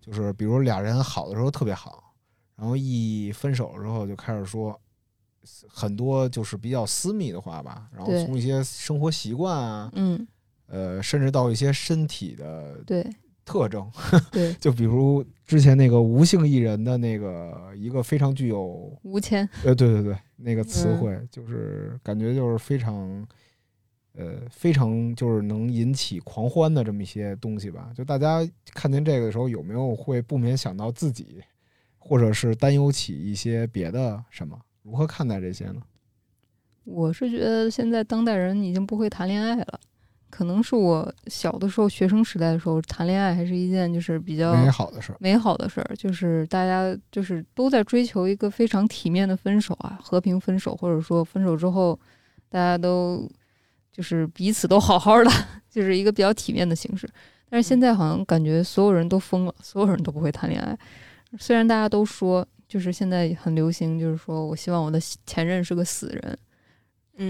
[0.00, 2.14] 就是比如俩人好的时候特别好，
[2.56, 4.80] 然后一分手之后就开始说
[5.68, 10.26] 很多就是比较私密的话吧，然后从一些生活习惯啊，嗯，
[10.66, 13.06] 呃，甚至到一些身体的对。
[13.44, 13.90] 特征，
[14.30, 23.26] 对， 就比如之前那个无性艺人的那个一个非常具有无谦，呃，对对对，那个词汇就是感觉就是非常，
[24.14, 27.90] 呃，非常就是能引起狂欢的这么一些东西吧。
[27.94, 31.42] 就大家看见这个的时候，有没有会不免想到自己，
[31.98, 34.58] 或者是担忧起一些别的什么？
[34.82, 35.82] 如何看待这些呢？
[36.84, 39.80] 我是觉得现在当代人已经不会谈恋爱了。
[40.32, 45.16] 可能是我小的时候，学生时代的时候，谈恋爱还是一件就是比较美好的事儿。
[45.20, 51.98] 美好的事儿就是大家就是都在追求一个非常体面的分手啊，和平分手，或者说分手之后
[52.48, 53.30] 大家都
[53.92, 55.30] 就是彼此都好好的，
[55.68, 57.06] 就是一个比较体面的形式。
[57.50, 60.74] 但是现在好像感觉所有人都疯了，所有人都不会谈恋爱。
[61.38, 66.38] 虽然大家都说，就是现在很流行，就是说我希望我的前任是个死人。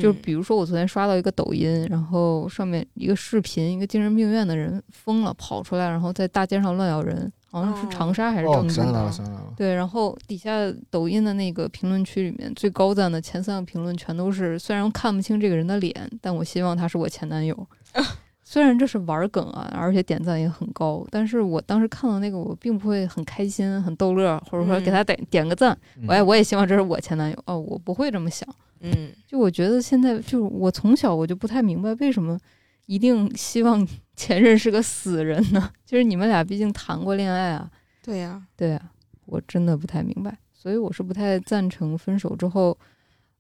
[0.00, 9.11] 就比如说，我昨天刷到一个抖音，然后上面一个视频，一个精神病院的人疯了，跑出来，然后在大街上乱咬人，好像是长沙还是郑州的。
[9.57, 10.50] 对，然后底下
[10.90, 17.66] 抖音的那个评论区里面最高赞的前三个评论全都是：虽然看不清这个人的脸，但我希望他是我前男友。
[18.44, 25.74] 虽然这是玩梗啊，而且点赞也很高，但是我当时看到那个，我并不会很开心、很逗乐，或者说给他点点个赞。
[26.07, 28.46] 我我也希望这是我前男友哦，我不会这么想。
[28.82, 32.38] 嗯，就我觉得现在就是我从小我就不太明白为什么
[32.86, 35.70] 一定希望 前任是个死人呢？
[35.86, 37.70] 就是你们俩毕竟谈过恋爱啊。
[38.02, 38.90] 对呀，对呀，
[39.26, 42.76] 我真的不太明白，所以我是不太赞成分手之后，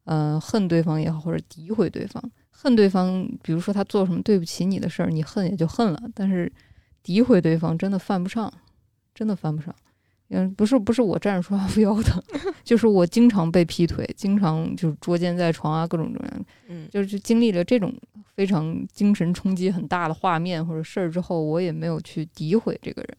[0.04, 2.22] 嗯，恨对方也好，或者诋毁对方。
[2.50, 6.00] 恨对方，比如说他做什么对不起你的事儿，你恨也就恨了。
[6.14, 6.50] 但是
[7.04, 8.52] 诋毁对方真的犯不上，
[9.12, 9.74] 真的犯不上。
[10.34, 12.22] 嗯，不是不是我站着说话不腰疼，
[12.64, 16.44] 就是我经常被劈腿，经常就是捉奸在床啊，各种各样。
[16.68, 17.92] 嗯，就是经历了这种
[18.34, 23.16] 非常精神冲击很大的画面或者事儿之后，我也没有去诋毁这个人，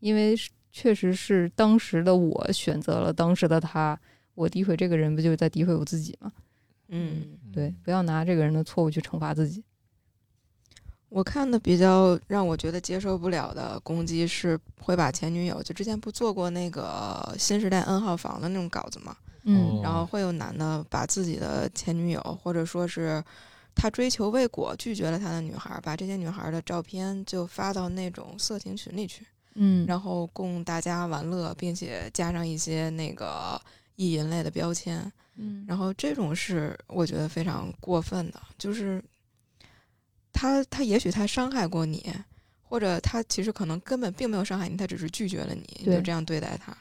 [0.00, 0.34] 因为
[0.72, 3.98] 确实是当时的我选择了当时的他，
[4.34, 6.32] 我诋毁这个人不就是在诋毁我自己吗？
[6.88, 9.62] 嗯，对，不要拿这个人的错误去惩罚自己。
[11.16, 23.24] 我看的比较让我觉得接受不了的攻击是会把前女友，就之前不做过那个新时代 N 号房的那种稿子嘛，嗯，然后会有男的把自己的前女友，或者说是
[23.74, 29.24] 他追求未果拒绝了他的女孩，把这些女孩的照片就发到那种色情群里去，
[29.54, 33.58] 嗯，然后供大家玩乐，并且加上一些那个
[33.94, 35.10] 意淫类的标签。
[35.36, 39.02] 嗯，然后这种是我觉得非常过分的，就是
[40.36, 42.04] 他他也许他伤害过你，
[42.62, 46.76] 或者他其实可能根本并没有伤害你，他只是拒绝了你，你就这样对待他，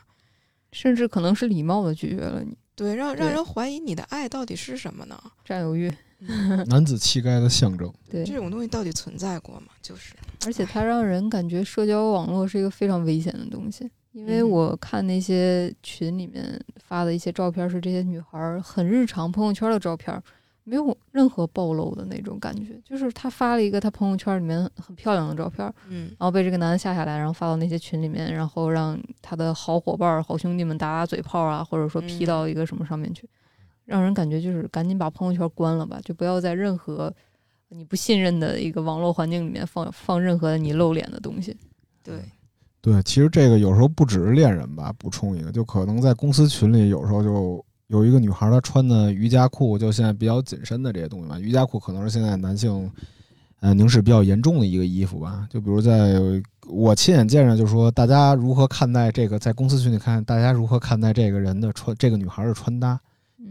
[0.73, 2.57] 甚至可能是礼貌的拒绝了你。
[2.75, 5.17] 对，让让人怀疑你的爱到底是什么呢？
[5.45, 5.89] 占有欲，
[6.67, 7.89] 男子气概的象征。
[8.09, 9.67] 对，这种东西到底存在过吗？
[9.81, 10.13] 就是，
[10.45, 13.89] 而且它让人感觉社交网络是一个非常危险的东西。
[14.11, 20.21] 因为我看那些群里面发的一些照片，是这些女孩很日常朋友圈的照片。
[20.67, 33.29] 没有任何暴露的那种感觉，就是他发了一个他朋友圈里面很漂亮的照片，嗯，然后被这个男的下下来，然后发到那些群里面，然后让他的好伙伴、好兄弟们打打嘴炮啊，或者说 P 到一个什么上面去，
[33.85, 37.13] 让人感觉就是赶紧把朋友圈关了吧，就不要在任何
[37.69, 41.55] 你不信任的一个网络环境里面放放任何你露脸的东西。
[42.01, 42.15] 对，
[42.81, 47.63] 对，其实这个有时候不只是恋人吧，补充一个，就可能在公司群里有时候就。
[47.87, 51.39] 有一个女孩，她穿的瑜伽裤，就现在比较紧身的这些东西吧。
[51.39, 52.91] 瑜伽裤可能是现在男性，
[53.59, 55.47] 呃，凝视比较严重的一个衣服吧。
[55.51, 56.15] 就比如在
[56.67, 62.99] 我亲眼见着，就说大家如何看待这个，在公司群里看大家如何看待这个人的穿，这个女孩的穿搭，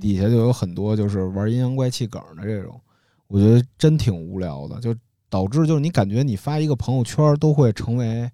[0.01, 2.81] 底下就有很多就是玩阴阳怪气梗的这种，
[3.29, 4.93] 我觉得真挺无聊的，就
[5.31, 8.29] 导致就是你感觉你发一个朋友圈都会成为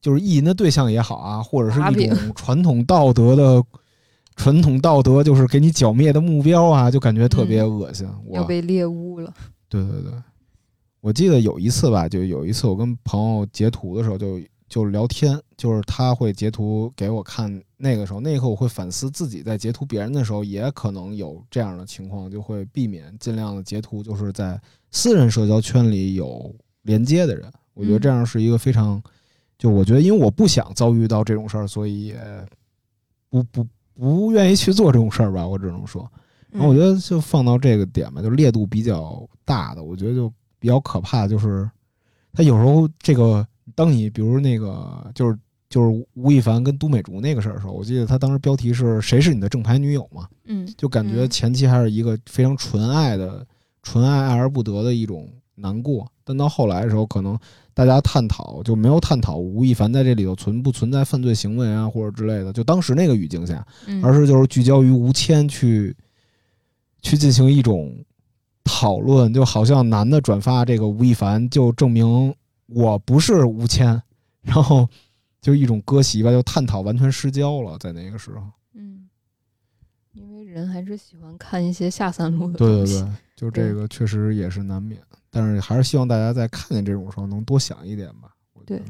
[0.00, 3.60] 就是意淫的对象也好啊，或者是一种传统道德的。
[4.36, 8.08] 传统道德就是给你剿灭的目标啊，就感觉特别恶心。
[8.30, 9.32] 要被猎污了。
[9.68, 10.12] 对对对，
[11.00, 17.62] 我记得有一次吧，就有一次我跟朋友截图的时候，就就聊天，就是他会截图给我看。
[17.76, 24.58] 那个时候，那一刻我会反思自己在截图别人的时候，也可能有这样的情况，就会避免尽量的截图，就是在
[24.90, 27.52] 私人社交圈里有连接的人。
[27.74, 29.02] 我觉得这样是一个非常，
[29.58, 32.16] 就我觉得，因为我不想遭遇到这种事儿，所以也
[33.28, 33.66] 不不。
[33.94, 36.10] 不愿意去做这种事儿吧，我只能说。
[36.50, 41.26] 然后我觉得就放到这个点吧，就烈度比较大的，我觉得就比较可怕。
[41.26, 41.68] 就是
[42.32, 45.36] 他有时候这个，当你比如那个，就是
[45.68, 53.44] 就是吴亦凡跟都美竹那个事儿的时候，我记得他当时标题是“谁是你的正牌女友”嘛，嗯，就感觉前期还是一个非常纯爱的、
[53.82, 56.10] 纯爱爱而不得的一种难过。
[56.24, 57.38] 但到后来的时候，可能。
[57.76, 62.52] 大家探讨就没有探讨吴亦凡在这里头存不存在犯罪行为啊，或者之类的。
[62.52, 63.66] 就当时那个语境下，
[64.00, 65.92] 而是就是聚焦于吴谦去
[67.02, 67.92] 去进行一种
[68.62, 72.32] 讨论，就好像男的转发这个吴亦凡，就证明
[72.68, 74.00] 我不是吴谦，
[74.42, 74.88] 然后
[75.40, 78.40] 就一种割席吧，就探讨完全失焦了，在那个时候。
[78.74, 79.08] 嗯，
[80.12, 83.00] 因为人还是喜欢看一些下三路的东西。
[83.00, 85.00] 对对对，就这个确实也是难免。
[85.34, 88.30] 但是还是希望大家在看见这种时候能多想一点吧。
[88.64, 88.80] 对，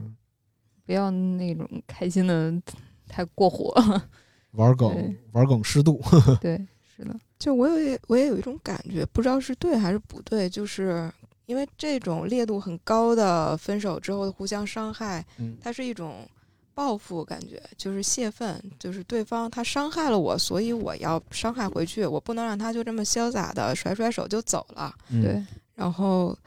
[0.85, 2.52] 不要那种开心的
[3.09, 3.74] 太过火，
[4.52, 6.00] 玩梗玩梗适度。
[6.40, 6.64] 对，
[6.96, 7.18] 是的。
[7.38, 11.11] 就我有我也有一种感觉，不知道是对还是不对，就是
[11.46, 15.24] 因为这种烈度很高的分手之后的互相伤害，
[15.61, 16.28] 它是一种
[16.74, 24.94] 报复感觉，就是泄愤，就是对方他伤害了我，所以我要伤害回去，我不能让他就这么潇洒的甩甩手就走了。
[25.11, 25.42] 对。
[25.74, 26.38] 然后，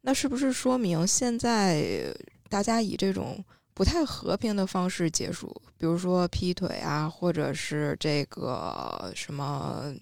[0.00, 2.14] 那是不是说明现在
[2.48, 9.94] 大家以这种不太和平的方式结束，比如说劈腿啊，或者是这个什么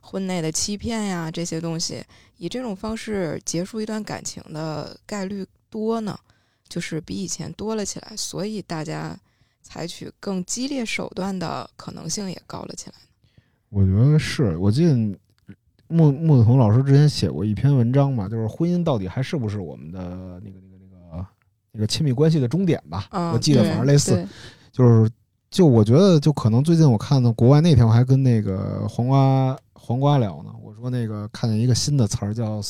[0.00, 2.04] 婚内的欺骗呀这些东西，
[2.36, 6.18] 以这种方式结束一段感情的概率多呢？
[6.68, 9.16] 就是比以前多了起来，所以大家
[9.62, 12.94] 采取更激烈手段的可能性也高了起来。
[13.68, 15.18] 我觉得是，我记得。
[15.94, 21.26] 穆穆子彤老师之前写过一篇文章嘛，就是婚姻到底还是不是我们的那个那个那个
[21.70, 23.08] 那个亲密关系的终点吧？
[23.32, 24.26] 我记得反正类似，
[24.72, 25.08] 就是
[25.50, 32.60] 就我觉得就可能最近我看到国外那天我还跟那个黄瓜黄瓜聊呢，我说那个看见一个新的词儿叫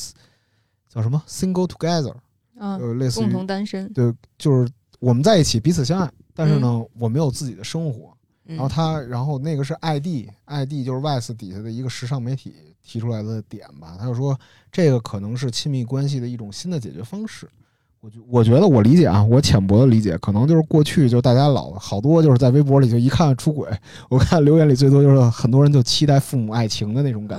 [0.89, 2.15] 叫什么 “single together”，
[2.59, 8.14] 嗯，类似于共同单身，对，就是我们在一起彼此相爱，但是呢，我没有自己的生活。
[8.45, 12.55] 然后他，然后那个是 ID，ID 就是 Vice 底下的一个时尚媒体。
[12.87, 14.39] 提出来的点吧，他就说
[14.71, 17.49] 这个可能是亲密关系的一种新的解决方式。
[18.03, 23.71] 我觉我觉得我理解啊，我浅薄的理解，可能就是过去就大家老好多就是在微博里就一看出轨，
[24.11, 27.39] 我看留言里最多就是很多人就期待父母爱情的那种感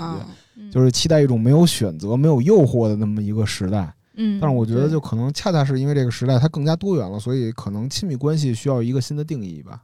[0.57, 3.93] 觉，就是期待一种没有选择、没有诱惑的那么一个时代。
[4.15, 9.83] 嗯，但是我觉得就可能恰恰是因为这个时代它更加多元了，所以可能亲密关系需要一个新的定义吧。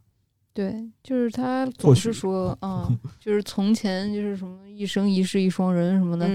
[0.53, 6.25] 对，就是他总是说，嗯， 就是从前就是什么一生一世一双人什么的，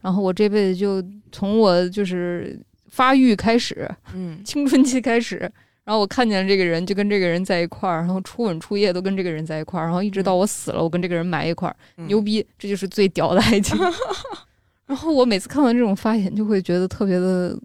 [0.00, 2.58] 然后我这辈子就从我就是
[2.88, 5.36] 发育开始，嗯，青春期开始，
[5.84, 13.78] 然后我看见了这个人就跟这个人在一块儿，然后初吻初夜都跟这个人在一块儿，然后一直到我死了，我跟这个人埋一块儿，牛逼，这就是最屌的爱情。
[14.86, 17.58] 然后我每次看完这种发言，就会觉得特别的。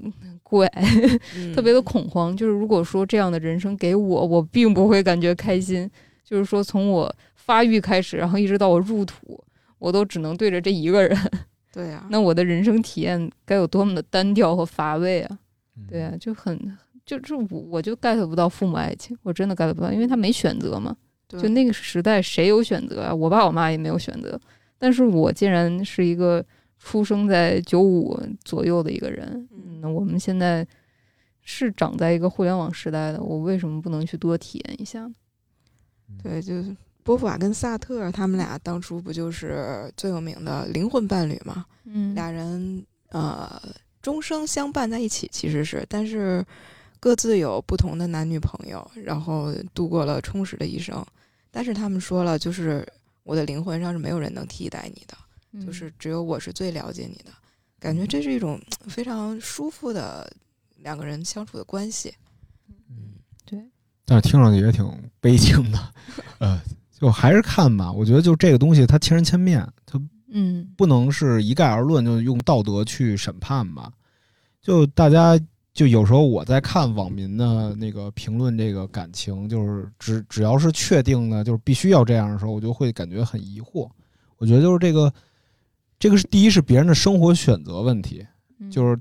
[0.51, 0.67] 怪，
[1.55, 2.35] 特别的恐慌。
[2.35, 5.89] 就是如果说这样的人生给我，我并不会感觉开心。
[6.25, 9.41] 就是说，从我发育开始，然后一直到我入土，
[9.79, 11.17] 我都只能对着这一个人。
[11.71, 15.39] 对呀，那我的人生体验该有多么的单调和乏味啊！
[15.87, 16.59] 对啊，就很
[17.05, 20.93] 就这我我就 get 不到父母爱情，我真的 get 不到，因为他没选择嘛。
[21.29, 23.15] 就那个时代，谁有选择啊？
[23.15, 24.37] 我爸我妈也没有选择，
[24.77, 26.45] 但是我竟然是一个
[26.83, 29.47] 出生在九五左右的一个人。
[29.81, 30.67] 那我们现在
[31.43, 35.13] 是长在一个互联网时代的，我为什么不能去多体验一下呢？
[36.21, 41.65] 对，就是波伏娃跟萨特，他们俩当初不就是最有名的灵魂伴侣嘛？
[41.85, 43.61] 嗯，俩人呃
[44.01, 46.45] 终生相伴在一起，其实是，但是
[46.99, 51.03] 各自有不同的男女朋友，然后度过了充实的一生。
[51.49, 52.87] 但是他们说了，就是
[53.23, 55.17] 我的灵魂上是没有人能替代你的，
[55.65, 57.31] 就是只有我是最了解你的。
[57.79, 60.31] 感觉这是一种非常舒服的
[60.77, 62.13] 两个人相处的关系。
[62.89, 63.59] 嗯，对。
[64.05, 64.85] 但是听上去也挺
[65.19, 65.93] 悲情的，
[66.39, 66.61] 呃，
[66.91, 67.91] 就还是看吧。
[67.91, 73.91] 我觉得就这个东西，它千人千面，它嗯，不能是一概而论，就用道德去审判吧。
[74.61, 75.39] 就大家。
[75.73, 83.89] 就有时候我在看网民的那个评论，这个感情就是只只要是确定的，就是必须要这样的时候，我就会感觉很疑惑。
[84.35, 85.11] 我觉得就是这个，
[86.01, 88.25] 这个是第一是别人的生活选择问题，
[88.71, 88.99] 就是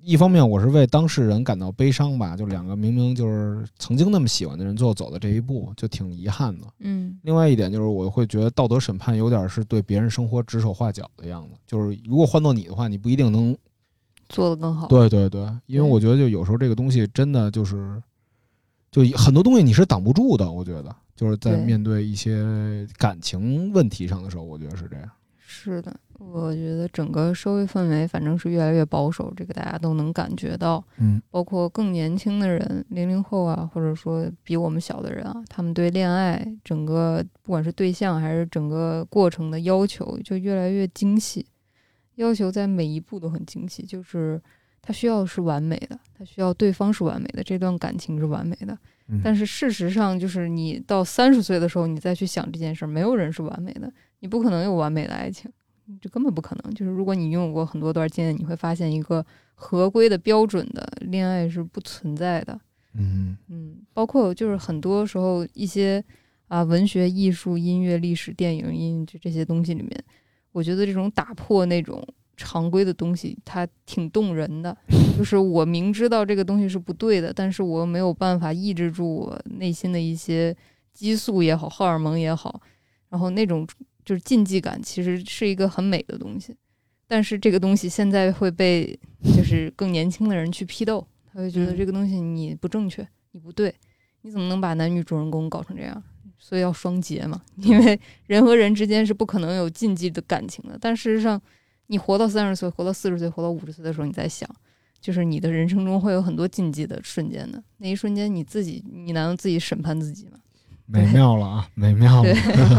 [0.00, 6.66] 一方面我是为当事人感到悲伤吧，就两个明明就是曾经那么喜欢的人，最后走的这一步，就挺遗憾的。
[6.78, 7.18] 嗯。
[7.22, 13.54] 另外一点就是我会觉得道德审判有点是对别人生活指手画脚的样子，就是如果换做你的话，你不一定能。
[14.30, 18.02] 做得更好，对对对，因为我觉得就有时候这个东西真的就是，
[18.90, 20.52] 就很多东西你是挡不住的。
[20.52, 25.10] 我觉得就是在面对一些感情问题上的时候，我觉得是这样。
[25.38, 30.84] 是的，我觉得整个社会氛围反正是越来越保守，这个大家都能感觉到。
[30.98, 41.46] 嗯，包括更年轻的人，零零后啊，或者说比我们小的人啊，他们对恋爱整个不管是对象还是整个过程的要求，就越来越精细。
[42.16, 44.42] 要求在每一步都很精细，就是
[44.82, 48.76] 他需要是完美的，他需要对方是完美的，这段感情是完美的。
[49.22, 55.50] 但是事实上，就是你到三十岁的时候，你再去想这件事儿，没有人是完美的，你不可能有完美的爱情，
[56.00, 56.74] 这根本不可能。
[56.74, 59.24] 就是如果你拥有过很多段经验，你会发现一个
[59.54, 62.60] 合规的标准的恋爱是不存在的。
[62.94, 66.02] 嗯嗯，包括就是很多时候一些
[66.48, 70.04] 啊文学、艺术、音乐、历史、电影、音就这些东西里面。
[70.52, 72.02] 我觉得这种打破那种
[72.36, 74.76] 常规的东西，它挺动人的。
[75.16, 80.56] 就是我明知道这个东西是不对的，但是我没有办法抑制住我内心的一些
[80.92, 82.60] 激素也好，荷尔蒙也好，
[83.10, 83.66] 然后那种
[84.08, 86.56] 就是禁忌感，其实是一个很美的东西。
[87.06, 88.98] 但是这个东西现在会被
[89.36, 93.74] 就是更年轻的人去批斗，他会觉得这个东西你不正确，你不对，
[94.22, 96.02] 你怎么能把男女主人公搞成这样？
[96.38, 100.78] 所以要双节嘛，因为人和人之间是不可能有禁忌的感情的。
[100.80, 101.38] 但事实上，
[101.88, 104.48] 你活到三十岁、活到四十岁、活到五十岁的时候，你在想，
[105.02, 107.62] 就是你的人生中会有很多禁忌的瞬间的。
[107.76, 110.38] 那一瞬间，你自己，你难道自己审判自己吗？
[110.90, 112.34] 美妙了啊，美妙了，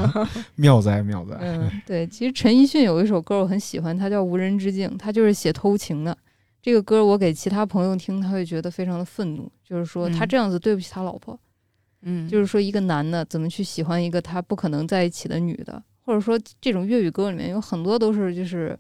[0.56, 1.38] 妙哉妙哉。
[1.40, 2.08] 嗯，对。
[2.08, 6.18] 其实陈奕迅有一首歌我很喜欢，它叫《无人之境》，他就是写偷情的。
[6.62, 11.40] 这个歌我给其他朋友听，他会觉得非常的愤怒，就是说他这样子对不起他老婆。
[12.02, 18.78] 嗯，就是说，一个男的怎么去喜欢一个他不可能在一起的女的，或者说这种粤语歌里面有很多都是，就是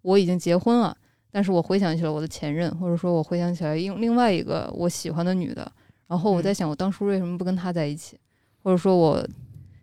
[0.00, 0.96] 我已经结婚了，
[1.30, 5.70] 但是我回想起了我的前任，或者说我回想起来另另外一个我喜欢的女的，
[6.08, 8.18] 然后我在想我当初为什么不跟他在一起，
[8.62, 9.26] 或者说我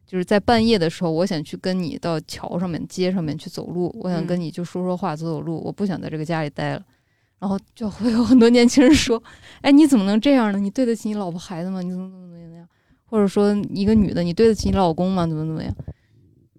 [0.06, 6.86] 就是在半夜的时候，我想去跟你到桥上面、街上面去走路，我想跟你就说说话、走走路，我不想在这个家里待了，
[7.40, 9.22] 然后就会有很多年轻人说，
[9.62, 10.60] 哎，你怎么能这样呢？
[10.60, 11.82] 你对得起你老婆孩子吗？
[11.82, 12.68] 你怎么怎么怎么样？
[13.06, 15.26] 或者说，一个女的，你对得起你老公吗？
[15.28, 15.76] 怎么怎么样？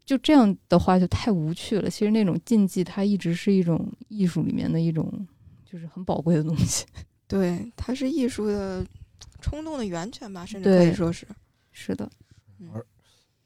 [0.05, 1.89] 就这样的话就太无趣了。
[1.89, 5.27] 其实那种禁忌，它一直是一种艺术里面的一种，
[5.65, 6.85] 就是很宝贵的东西。
[7.29, 8.85] 对，它是艺术的
[9.41, 11.25] 冲动的源泉吧，甚至可以说是。
[11.81, 12.07] 是的。
[12.75, 12.85] 而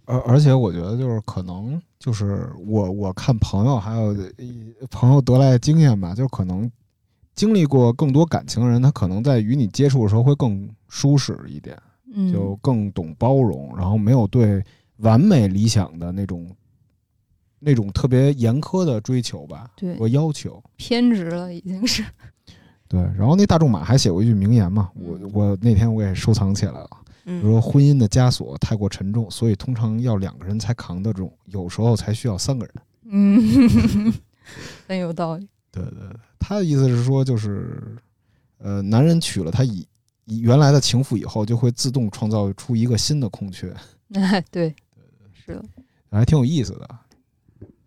[0.07, 4.13] 而而且，我觉得就是可能就是我我看朋友还有
[4.91, 6.69] 朋友得来的经验吧，就可能
[7.37, 11.81] 经历过更多感情的人，他可能在与你接触的时候会更舒适一点。
[12.33, 14.63] 就更懂包容，然后没有对
[14.99, 16.49] 完美理想的那种
[17.59, 22.05] 那种特别严苛的追求吧，对，和要求偏执了已经是。
[22.87, 26.89] 对，然后那大仲马还写过一句名言嘛，我我那天我也收藏起来了，
[27.25, 32.75] 比如说婚姻的枷锁太过沉重，所以通常要两个人才扛得住，有时候才需要三个人。
[33.07, 34.13] 嗯，
[34.87, 35.49] 很有道理。
[35.71, 37.97] 对对对，他的意思是说就是。
[38.59, 39.87] 呃，男人娶了她以
[40.25, 43.75] 以原来的情妇以后，就会自动创造出一个新的空缺。
[44.15, 44.75] 哎， 对，
[45.35, 45.63] 是的，
[46.11, 46.89] 还挺有意思的。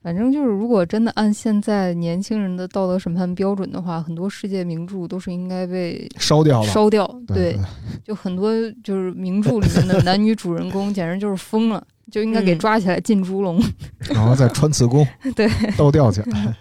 [0.08, 6.68] 反正就是，如果真的按现在年轻人的道德审判标准的话，很多世界名著都是应该被烧掉了。
[6.70, 7.60] 烧掉，对，
[8.06, 8.50] 就很多
[8.82, 13.62] 就是名著里面的男女主人公，简直就是疯了，就应该给抓起来进猪笼，
[14.10, 15.06] 然后再穿刺弓，
[15.36, 15.46] 对，
[15.78, 16.56] 倒吊起来。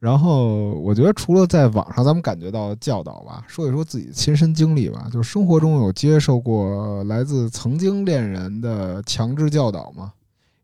[0.00, 10.12] 然后我觉得，除了在网上咱们感觉到教导吧，说一说自己亲身经历吧，就是生活中有接受过来自曾经恋人的强制教导吗？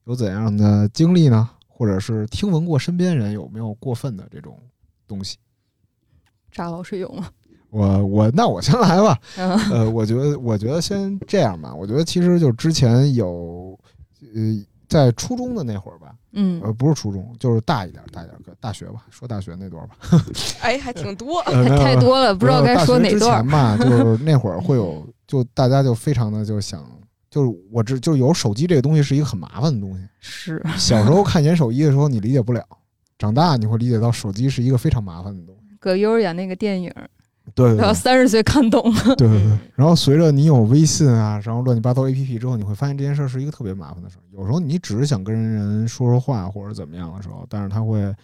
[0.05, 1.49] 有怎样的经历呢？
[1.69, 4.59] 或者是听闻过身边人有没有过分的这种
[5.09, 5.37] 东西？
[6.51, 7.29] 扎老师有吗？
[7.71, 9.19] 我我那我先来吧。
[9.73, 11.75] 呃，我觉得我觉得先这样吧。
[11.75, 13.79] 我觉得其实就之前有
[14.35, 14.41] 呃，
[14.89, 19.97] 在初中的那会儿吧，嗯，呃，不是初中，就是大一点大一点个大学吧，说大学那段吧。
[20.61, 21.43] 哎，还挺多，
[21.81, 23.77] 太多了，不知道该说哪段吧。
[23.79, 26.85] 就是那会儿会有，就大家就非常的就想。
[27.33, 30.07] 就是我这，就有手机这个东西是一个很麻烦的东西。
[30.21, 32.61] 是小时候看眼手机的时候，你理解不了；
[33.17, 35.75] 长大你会理解到手机是一个非常麻烦的东西。
[35.81, 36.93] 葛优演那个电影，
[37.55, 38.83] 对，要三十岁看懂。
[39.17, 39.59] 对对对。
[39.75, 44.23] 然后随着你有微信啊，然后乱七八糟 APP 之后，你会发现这件事是一个特别麻烦的事儿。
[44.31, 48.15] 有时候你只是想跟人说说话或者怎么样的时候，但是他会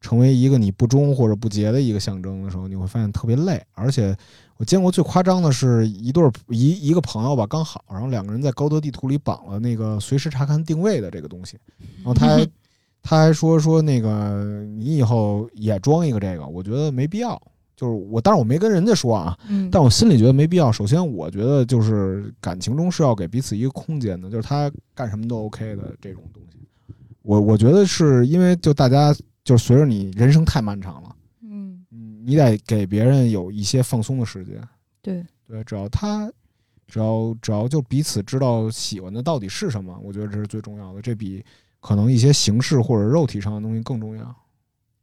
[0.00, 4.16] 成为一个你不忠或者不洁的一个象征的时候，你会发现特别累，而且。
[4.58, 11.56] 我见过最夸张的是一对一一个朋友吧，刚好，然后两个人在高德地图里绑了那个随时查看定位的这个东西，
[11.98, 12.44] 然后他还
[13.00, 17.40] 他还说说那个你以后也装一个这个，我觉得没必要，
[17.76, 19.38] 就是我，但是我没跟人家说啊，
[19.70, 20.72] 但我心里觉得没必要。
[20.72, 26.58] 首先，我觉得就是感情中是要给彼此一个空间的，就是他干什么都 OK 的这种东西。
[27.22, 29.14] 我我觉得是因为就大家
[29.48, 31.16] 就是随着你人生太漫长了。
[31.40, 31.82] 嗯
[32.22, 34.60] 你得给别人有一些放松的时间，
[35.00, 36.30] 对对，只要他，
[36.86, 41.00] 只要只要就彼此知道喜欢的到底是什么，我觉得这是最重要的。
[41.00, 41.42] 这比
[41.80, 44.22] 可能一些形式或者肉体上的东西更重要。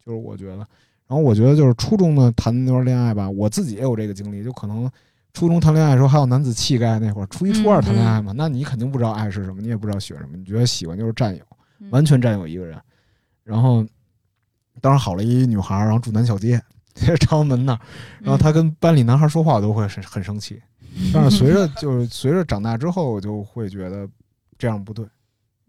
[0.06, 0.68] 就是我觉得，然
[1.08, 4.88] 后我觉得就是初中呢谈那段恋爱吧，我自己也有这个经历，就可能
[5.34, 11.43] 初中谈恋爱的时候还有男子气概，那会儿初一初二谈恋爱嘛，那你肯定不知道爱是什么，你也不知道喜欢什么，你觉得喜欢就是占有，
[11.89, 12.80] 完全占有一个人。
[13.43, 13.84] 然后
[14.82, 16.61] 当时好了一女孩，然后住南小街。
[16.95, 17.80] 在朝阳门那儿，
[18.21, 20.61] 然后她跟班里男孩说话，我都会很很生气。
[21.13, 24.07] 但是随着就是随着长大之后，我就会觉得
[24.57, 25.05] 这样不对。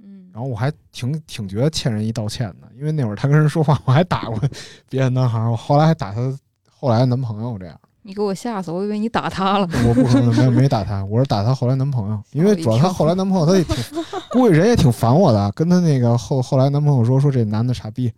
[0.00, 4.40] 嗯，然后我还挺挺觉得欠人一道歉的，因为那会儿她跟人说话，我还打过
[4.88, 6.32] 别的男孩，我后来还打她
[6.70, 7.76] 后来的男朋友这样。
[8.02, 9.68] 你给我吓死，我以为你打他了。
[9.88, 13.74] 我不可能没没打他，我是打他后来男朋友，因为主要他后来男朋友他也挺
[14.30, 18.12] 估计人也挺烦我的，跟他那个后后来男朋友说说这男的傻逼，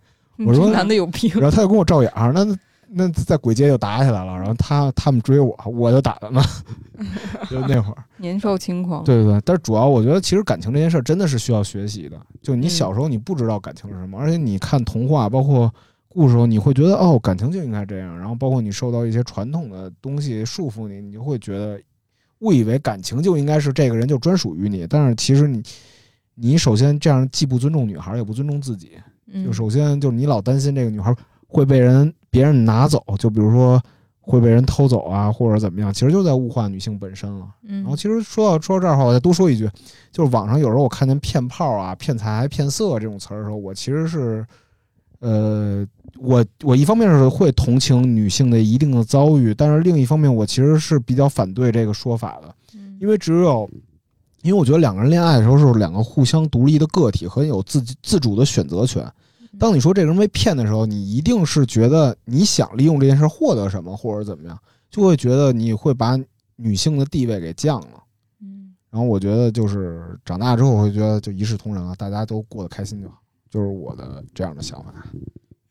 [0.47, 2.47] 我说男的有病，然后他就跟我照眼儿那。
[2.91, 6.43] 那在鬼街就打起来了，然后他他们追我，我就打他们。
[7.51, 9.39] 就那会儿年少轻狂，对对对。
[9.45, 12.19] 但是主要我觉得，其实感情这件事真的是需要学习的。
[12.41, 15.71] 就你小时候你不知道感情是什么，而且你看童话包括
[16.09, 18.19] 故事时候，你会觉得哦，感情就应该这样。
[18.19, 21.79] 然后包括你受到一些传统的东西束缚你，你就会觉得
[22.39, 24.87] 误以为感情就应该是这个人就专属于你。
[24.87, 25.63] 但是其实你
[26.35, 28.93] 你首先这样既不尊重女孩，也不尊重自己。
[29.45, 31.15] 就首先就是你老担心这个女孩
[31.47, 32.13] 会被人。
[32.31, 33.83] 别人拿走，就比如说
[34.21, 37.49] 会被人偷走啊，或者怎么样，其实就在物化女性本身了。
[37.63, 39.67] 然后，其实说到说到这儿的话，我再多说一句，
[40.13, 44.47] 就是网上有时候我看见骗炮啊、骗财、骗色这种词儿的时候，我其实是，
[45.21, 45.87] 呃，
[46.19, 52.55] 我我一方面是会同情女性的一定的遭遇，但是另一方面，我其实是比较反对这个说法的，
[53.01, 53.69] 因为只有，
[54.43, 59.05] 因为我觉得两个人恋爱的时候是两个互相独立的个体，很有自己自主的选择权。
[59.59, 64.59] 当你说这个人被骗的时候，你一定是觉得你想利用这件事获得什么，或者怎么样，
[64.91, 66.19] 就会觉得你会把
[66.57, 68.03] 女性的地位给降了。
[68.41, 73.19] 嗯，然后我觉得就是长大之后，我会觉得就一视同仁啊，大家都过得开心就好，
[73.51, 74.93] 就是我的这样的想法。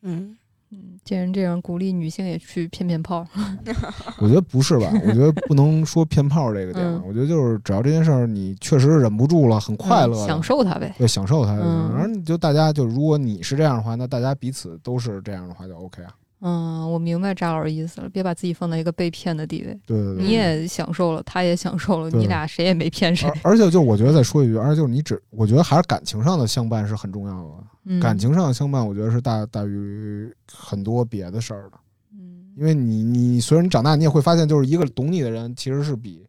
[0.02, 0.36] 嗯。
[0.70, 3.26] 嗯，既然这样，鼓励女性也去骗骗炮。
[4.20, 4.92] 我觉得不是吧？
[5.06, 6.86] 我觉得不能说骗炮这个点。
[7.04, 10.94] 我觉得就是只要这件事儿你确实忍不住了，很快乐，享受它呗。
[10.98, 11.56] 对，享受它。
[11.56, 16.12] 反正、嗯就大家就如果你是这样的话，那大家彼此都是这样的话就 OK 啊。
[16.40, 19.80] 嗯，我明白扎老师意思了，别把自己放在一个被骗的地位。
[19.88, 23.28] 对对对，你也享受了，他也享受了，你俩谁也没骗谁。
[23.44, 28.00] 而且就我觉得再说一句，而且就是你只，我觉得还是感情上的相伴是很重要的。
[28.00, 31.80] 感情上的相伴，我觉得是大大于很多别的事儿的。
[32.14, 36.24] 嗯，因为你你随着你长大，你也会发现，就是一个懂你的人，其实是比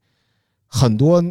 [0.67, 1.23] 很多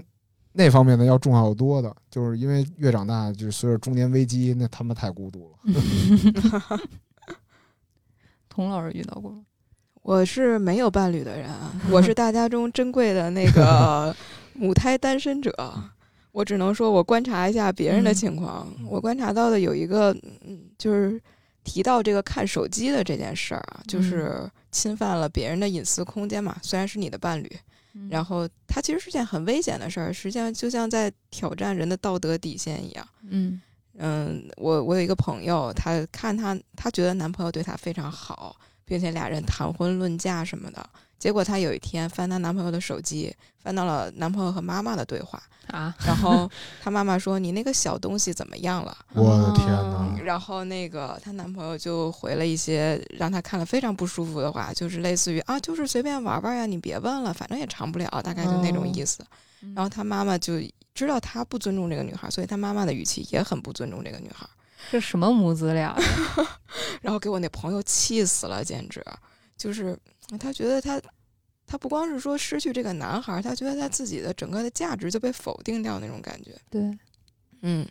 [0.54, 1.96] 那方面的要重要的多的。
[2.12, 6.80] 就是因为越长大，就随着中年危机，那他妈太孤独了。
[8.58, 9.44] 童老师遇到过吗？
[10.02, 11.48] 我是没有伴侣的人，
[11.92, 14.16] 我是大家中珍贵的那个
[14.56, 15.54] 母胎单身者。
[16.32, 18.68] 我只能说，我观察一下别人的情况。
[18.88, 20.12] 我观察到的有一个，
[20.46, 21.22] 嗯，就是
[21.64, 26.58] 提到这个看手机的这件事儿啊，就是侵犯了别人的隐私空间嘛。
[26.64, 27.52] 虽然是你的伴侣，
[28.10, 33.08] 然后它其实是件很危险的事儿，实际上就像在挑战人的道德底线一样。
[33.30, 33.62] 嗯
[33.98, 40.88] 嗯，我我有一个朋友，她看她，她觉得男朋友对她非常好，并且俩人谈婚论嫁什么的。
[41.18, 46.48] 结果她有一天翻她男朋友的手机，翻到了男朋友和妈妈的对话啊，然后
[46.80, 50.16] 她妈妈说：“你那个小东西怎么样了？”我的天哪！
[50.24, 59.26] 然后那个她男朋友就回了一些让她看了非常不舒服的话，就是类似于啊，就是随便玩玩呀，你别问了，反正也长不了，大概就那种意思。
[59.76, 60.60] 然后她妈妈就
[60.98, 64.46] 知道他不尊重这个女孩，所以他妈妈的语气也很不尊重这个女孩。
[64.92, 65.96] 这什么母子俩？
[67.02, 69.04] 然后给我那朋友气死了，简直
[69.56, 69.98] 就是。
[70.38, 71.02] 他觉得他，
[71.66, 76.52] 他不光是说失去这个男孩，他觉得他自己的整个的价值就被否定掉那种感觉。
[76.70, 76.82] 对，
[77.62, 77.88] 嗯，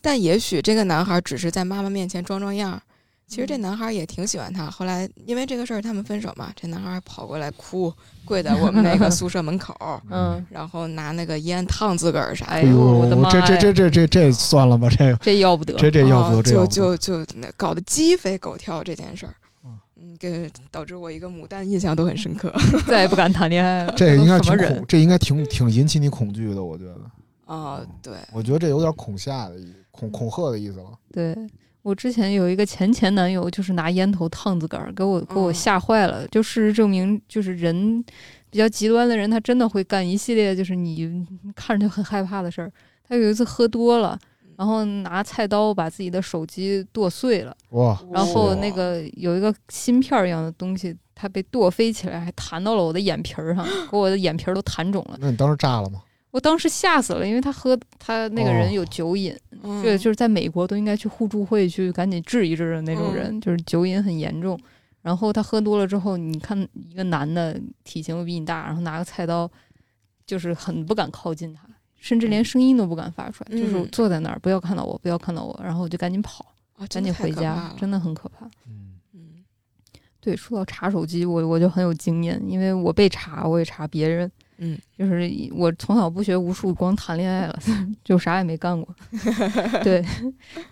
[0.00, 2.80] 但也许这个男孩只是在妈妈面前装装样，
[3.26, 4.70] 其实这男孩也挺喜欢她。
[4.70, 7.92] 后来因为这个事儿他们分手嘛，这男孩跑过来哭，
[8.24, 9.74] 跪在我们那个宿舍门口，
[10.10, 12.44] 嗯，然后拿那个烟烫自个儿啥。
[12.46, 13.30] 哎呦，我的妈！
[13.30, 19.34] 这这这这这这算了吧，这个这要不得，这这要不得，就就就搞得鸡飞狗跳这件事儿。
[20.16, 22.52] 给导致我一个牡丹印象都很深刻，
[22.86, 23.92] 再也不敢谈恋爱了。
[23.96, 26.96] 这应该挺恐，这应该挺挺引起你恐惧的，我觉得。
[27.46, 30.86] 啊，对，我觉得这有点恐吓的意恐恐吓的意思了。
[31.12, 31.34] 对
[31.84, 36.26] 我之前有一个前前男友，就是拿烟头烫自个儿，给我给我吓坏了。
[36.28, 38.02] 就事实证明，就是人
[38.48, 41.24] 比较极端的人，他真的会干一系列就是你
[41.54, 42.72] 看着就很害怕的事儿。
[43.06, 44.18] 他有一次喝多了。
[44.56, 48.00] 然后拿菜刀把自己的手机剁碎了，哇！
[48.12, 55.18] 然后那个有一个芯片一样的东西，它被剁飞起来，还弹到了我的眼皮儿上，给我的眼皮儿都弹肿了。
[55.20, 56.02] 那你当时炸了吗？
[56.34, 59.32] 我当时吓死了，因为他喝他那个人有酒瘾，
[59.80, 64.58] 对，就是在美国都应该去互助会去赶紧治一治的那种人，就是酒瘾很严重。
[65.00, 69.48] 然后他喝多了之后，你看一个男的体型比你大，然后拿个菜刀，
[70.26, 71.62] 就是很不敢靠近他。
[71.94, 76.44] 甚至连声音都不敢发出来，就是坐在那儿，不要看到我，不要看到我，然后我就赶紧跑，
[76.88, 78.44] 赶紧回家，真的很可怕。
[78.66, 79.44] 嗯嗯，
[80.20, 84.28] 对，说到查手机，我我就很有经验，因为我被查，我也查别人。
[84.58, 87.58] 嗯，就是我从小不学无术，光谈恋爱了，
[88.04, 88.94] 就啥也没干过。
[89.82, 90.04] 对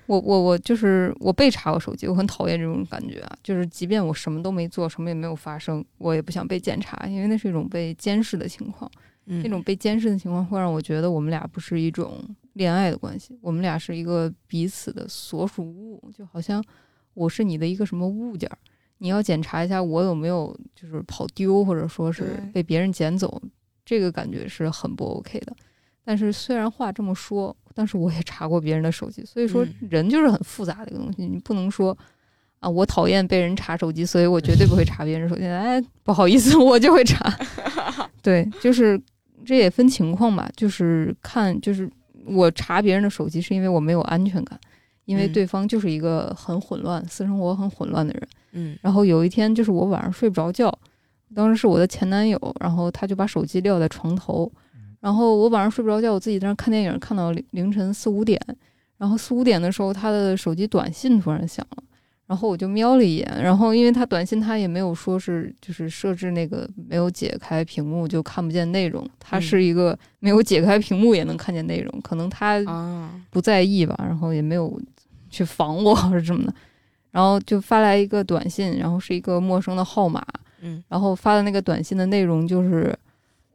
[0.07, 3.37] 我我我就是我被查过手机，我很讨厌这种感觉啊。
[3.43, 8.91] 就是即便我什么都没做，什么也没有发生，我也不想被检查，因为那是一种被监视的情况。
[9.25, 12.19] 那种被监视的情况会让我觉得我们俩不是一种
[12.55, 16.63] 恋爱的关系，我们俩是一个彼此的所属物，就好像
[17.15, 18.59] 我是你的一个什么物件儿，
[18.99, 23.41] 你要检查一下我有没有就是跑丢或者说是被别人捡走，
[23.85, 25.55] 这个感觉是很不 OK 的。
[26.05, 31.97] 但是虽然话这么说，但是我也查过别人的手机，所以说人就是很复杂的一个东西，你不能说
[32.61, 35.47] 啊我讨厌被人查手机，所以我绝对不会查别人手机。
[35.47, 37.33] 哎，不好意思，我就会查。
[38.23, 39.01] 对，就是。
[39.45, 41.91] 这也分情况吧，就是看，就是
[42.27, 44.57] 我查别人的手机，是因为我没有安全感，
[45.05, 48.29] 因为对方就是一个很混乱、私生活很混乱的人。
[48.53, 50.73] 嗯，然后有一天，就是我晚上睡不着觉，
[51.35, 54.51] 当时是我的前男友，然后他就把手机撂在床头，
[55.01, 58.41] 然后我晚上睡不着觉，我自己在那看电影，看到凌晨四五点，
[58.99, 61.83] 然后四五点的时候，他的手机短信突然响了。
[62.25, 72.59] 然后我就瞄了一眼，然后因为他短信他也没有说是就是设置那个没有解开屏幕就看不见内容，他是一个没有解开屏幕也能看见内容，可能他
[73.29, 74.81] 不在意吧，然后也没有
[75.29, 76.55] 去防我或者什么的，
[77.11, 80.25] 然后就发来一个短信，然后是一个陌生的号码，
[80.63, 82.97] 嗯，然后发的那个短信的内容就是，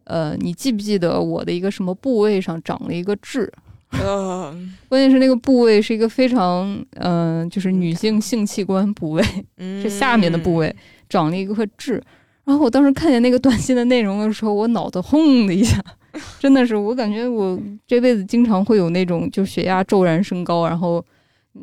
[0.03, 3.51] 呃，你记不记得我的一个什么部位上长了一个痣？
[3.91, 4.53] 呃，
[4.89, 9.23] 关键是那个部位是一个非常，嗯，就是女性性器官部位，
[9.57, 10.75] 是下面的部位
[11.07, 12.03] 长了一个痣。
[12.43, 15.81] 然后我当时看见那个短信的内容的时候，我脑子轰的一下，
[16.39, 21.03] 真的是我感觉我这辈子经常会有那种就血压骤然升高，然后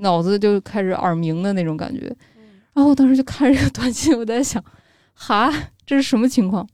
[0.01, 2.07] 脑子就开始耳鸣的那种感觉。
[2.72, 4.62] 然后我当时就看这个短信，我在想，
[5.14, 5.50] 哈，
[5.86, 6.68] 这是什么情况？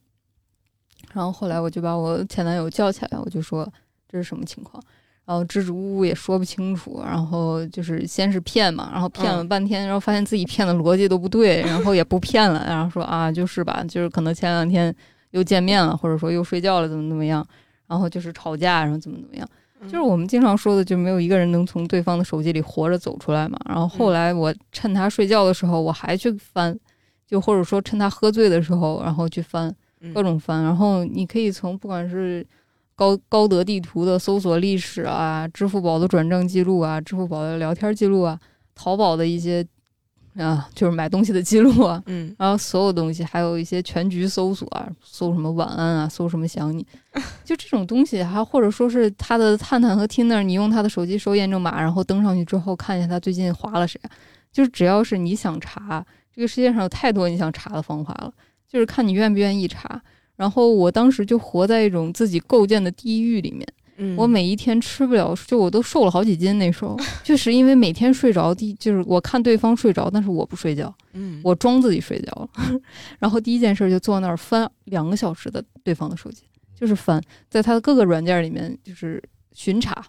[1.12, 3.70] 然后后来我就把我前男友叫起来，我就说
[4.08, 4.82] 这是什么情况？
[5.26, 14.92] 然后支支吾吾也说不清楚，然后就是先是骗嘛，然后骗了半天，然后发现自己骗的逻辑都不对，然后也不骗了，然后说啊就是吧，就是可能前两天
[15.30, 17.46] 又见面了，或者说又睡觉了，怎么怎么样，
[17.86, 19.48] 然后就是吵架，然后怎么怎么样，
[19.82, 23.56] 就是我们经常说的，就没有一个人能从对方的手机里活着走出来嘛。
[23.68, 26.76] 然后后来我趁他睡觉的时候，我还去翻，
[27.30, 29.72] 就或者说趁他喝醉的时候，然后去翻
[30.12, 32.44] 各种翻，然后你可以从不管是
[32.96, 38.38] 高高德地图的搜索历史啊，支付宝的转账记录啊，支付宝的聊天记录啊，
[38.74, 39.64] 淘宝的一些。
[40.36, 46.86] 啊，就是买东西的记录啊，嗯，然后所有东西，还有一些全局搜索啊，搜什么晚安啊，搜什么想你，
[47.44, 54.00] 就这种东西，还或者说是他的探探和 Tinder，你用他的手机收验证码，然后登上去之后，看一下他最近划了谁，
[54.52, 56.06] 就是只要是你想查，
[56.40, 58.32] 这个世界上有太多你想查的方法了，
[58.66, 60.00] 就是看你愿不愿意查。
[60.36, 63.68] 然后我当时就活在一种自己构建的地狱里面。
[64.16, 66.58] 我每一天吃不了，就我都瘦了好几斤。
[66.58, 72.48] 那时候 确实因为每天睡着，第就是我看对方睡着，但是我不睡觉，嗯，我装自己睡觉了。
[73.20, 79.22] 然后第一件事就坐那儿翻两个小时的对方的手机，就是翻，在他的各个软件里面就是
[79.52, 80.02] 巡查，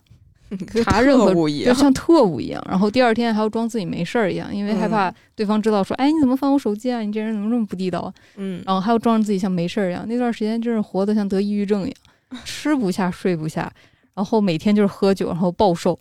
[0.84, 2.64] 查任何就像特务一样。
[2.68, 7.02] 然后第二天还要装自己没事儿一样，因为害怕对方知道说，哎，你怎么翻我手机啊？
[7.02, 8.14] 你这人怎么这么不地道啊？
[8.38, 10.08] 嗯，然后还要装着自己像没事儿一样。
[10.08, 11.94] 那段时间真是活得像得抑郁症一样。
[12.46, 13.70] 吃不下，睡不下，
[14.14, 16.00] 然后每天就是喝酒，然后暴瘦，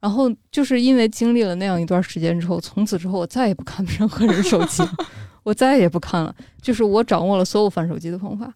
[0.00, 4.84] 然后就是因为经历了那样一段时间之后，从此之后我再也不看 任何人手机，
[5.44, 6.34] 我再也不看了。
[6.60, 8.46] 就是我掌握了所有翻手机的方法，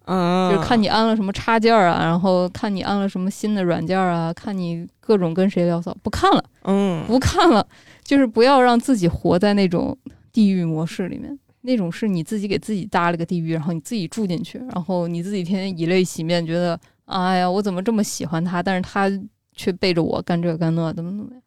[0.50, 7.64] 就是看你安了什么插件啊，然后看你安了什么新的软件啊，看你各种跟谁聊骚，不看了，嗯，不看了，
[8.02, 9.96] 就是不要让自己活在那种
[10.32, 16.78] 地狱模式里面，那种是你自己给自己搭了个地狱，然后你自己住进去，然后你自己天天以泪洗面，觉得。
[17.08, 18.62] 哎呀，我怎么这么喜欢他？
[18.62, 19.10] 但是他
[19.54, 21.40] 却背着我干这干那，怎么怎么样？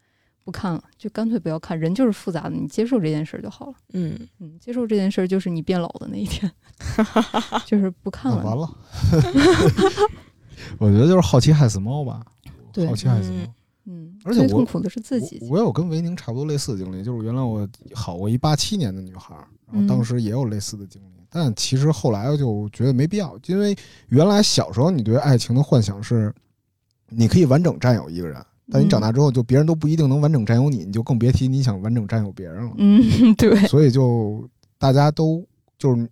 [0.43, 1.79] 不看了，就干脆不要看。
[1.79, 3.73] 人就是复杂的，你接受这件事就好了。
[3.93, 6.51] 嗯嗯，接受这件事就是你变老的那一天，
[7.65, 8.43] 就是不看了。
[8.43, 8.69] 完了，
[10.79, 12.25] 我觉得就是好奇害死猫吧。
[12.73, 13.37] 对，好奇害死猫。
[13.85, 15.39] 嗯，而且痛苦的是自己。
[15.49, 19.35] 我有跟维宁差不多类似的经历，就是原来我好过一八七年的女孩，
[19.71, 21.07] 然后当时也有类似的经历。
[21.33, 23.75] 但其实后来就觉得没必要，因为
[24.09, 26.33] 原来小时候你对爱情的幻想是，
[27.07, 32.71] 你可以完整占有一个人，但你长大之后就别人都不一定能完整占有你，你就更别提你想完整占有别人了。
[32.77, 33.55] 嗯，对。
[33.67, 34.47] 所以就
[34.77, 35.45] 大家都
[35.77, 36.09] 就是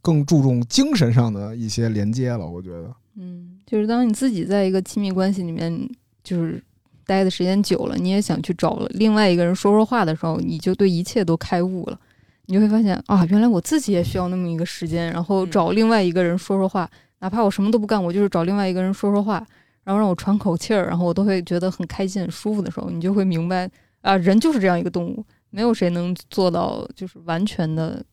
[0.00, 2.92] 更注重精神上的一些连接了，我觉得。
[3.16, 5.88] 嗯，就是当你自己在一个亲密关系里面
[6.24, 6.62] 就是
[7.06, 11.98] 待的时间久了，你也想去找了另外一个人说说话的时候，你就对一切都开悟了。
[12.46, 16.90] 你就会发现啊，原来我自己也需要那么一个时间，然后找另外一个人说说话，
[17.20, 19.46] 哪怕我什么都不干，我就是找另外一个人说说话，
[19.84, 23.70] 然后让我喘口气儿，然后我都会觉得很开心、很舒服的时候，你就会明白
[24.00, 28.04] 啊，人就是这样一个动物，没有谁能做到就是完全的，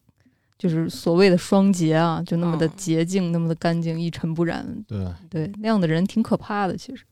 [0.57, 4.65] 就是所谓的双洁啊，就那么的洁净、那么的干净、一尘不染。
[4.87, 7.03] 对对，那样的人挺可怕的，其实。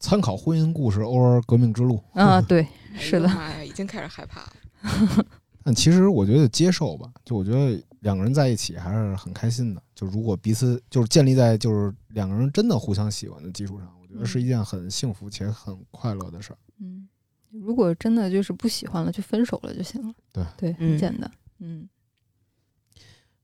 [0.00, 2.64] 参考婚姻故事，偶尔革命之路啊，对，
[2.96, 3.26] 是的。
[3.28, 4.52] 妈呀，已经开始害怕了。
[5.64, 9.82] 但其实我觉得接受吧，就我觉得两个人在一起还是很开心的。
[9.94, 16.58] 就如果彼此就是建立在就是两个人真的互相喜欢的基础上，我觉得是一件很幸福且很快乐的事儿。
[16.80, 17.08] 嗯，
[17.50, 20.14] 如果真的就是不喜欢了，就分手了就行了。
[20.32, 21.30] 对对，很简单。
[21.58, 21.88] 嗯。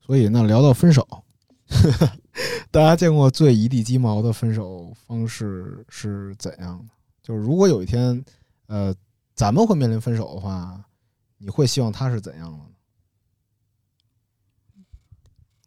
[0.01, 1.07] 所以那聊到分手，
[2.71, 6.95] 大家见过最一地鸡毛的分手方式是怎样的？
[7.23, 8.25] 就是如果有一天，
[8.67, 8.95] 呃，
[9.35, 10.85] 咱们会面临分手的话。
[11.37, 12.65] 你会希望他是怎样的？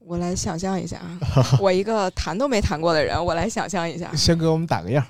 [0.07, 1.19] 我来想象一下啊，
[1.59, 4.15] 我一个谈都没谈过的人，我来想象一下。
[4.15, 5.05] 先给我们打个样。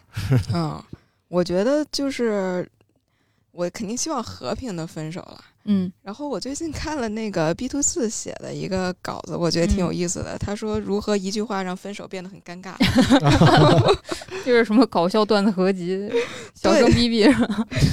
[0.54, 0.82] 嗯，
[1.28, 2.68] 我觉得就是
[3.52, 5.40] 我肯定希望和平的分手了。
[5.70, 10.38] 嗯，然后我最近看了那个 B to 四写的一个稿子，我觉得挺有意思的。
[10.40, 12.74] 他说如何一句话让分手变得很尴尬，
[14.46, 16.10] 就是什么搞笑段子合集，
[16.56, 17.24] 小声逼逼，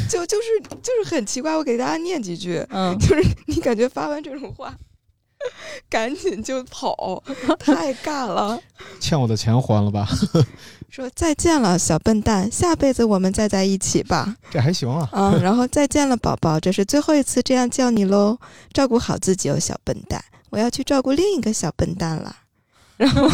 [0.09, 0.49] 就就是
[0.81, 1.55] 就是很奇怪。
[1.57, 4.73] 我给大家念几句，嗯，就是你感觉发完这种话。
[5.91, 7.23] 赶紧就跑，
[7.59, 8.59] 太尬了！
[9.01, 10.09] 欠我的钱还了吧？
[10.91, 14.37] 说再见了，小笨蛋，下辈子我们再在一起吧。
[14.51, 15.09] 这还行啊。
[15.13, 18.39] 嗯，然后再见了，宝宝，这是最后一次这样叫你喽。
[18.73, 22.37] 照顾好自己哦，小笨蛋，我要去照顾另一个小笨蛋了。
[22.97, 23.29] 然后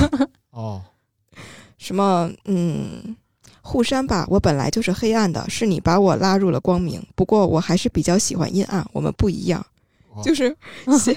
[0.52, 0.82] 哦，
[1.76, 2.30] 什么？
[2.46, 3.14] 嗯，
[3.60, 7.06] 护山吧，我本来就是黑暗的，是你把我拉入了光明。
[7.14, 9.64] 不过我还是比较喜欢阴暗，我们不一样。
[10.22, 10.54] 就是
[10.98, 11.16] 写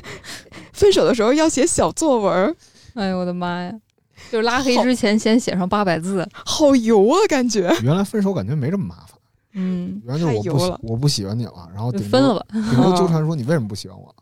[0.72, 2.56] 分手的时候要写小作文，
[2.94, 3.74] 哎呦我的妈呀！
[4.32, 7.76] 就是拉黑之前先写上八百字，好油啊，感觉。
[7.84, 9.18] 原来分手感觉没这么麻烦，
[9.54, 14.16] 嗯，原来就是我不我不喜欢你了，然后分了吧，顶多纠 缠说你为什么不喜欢我了，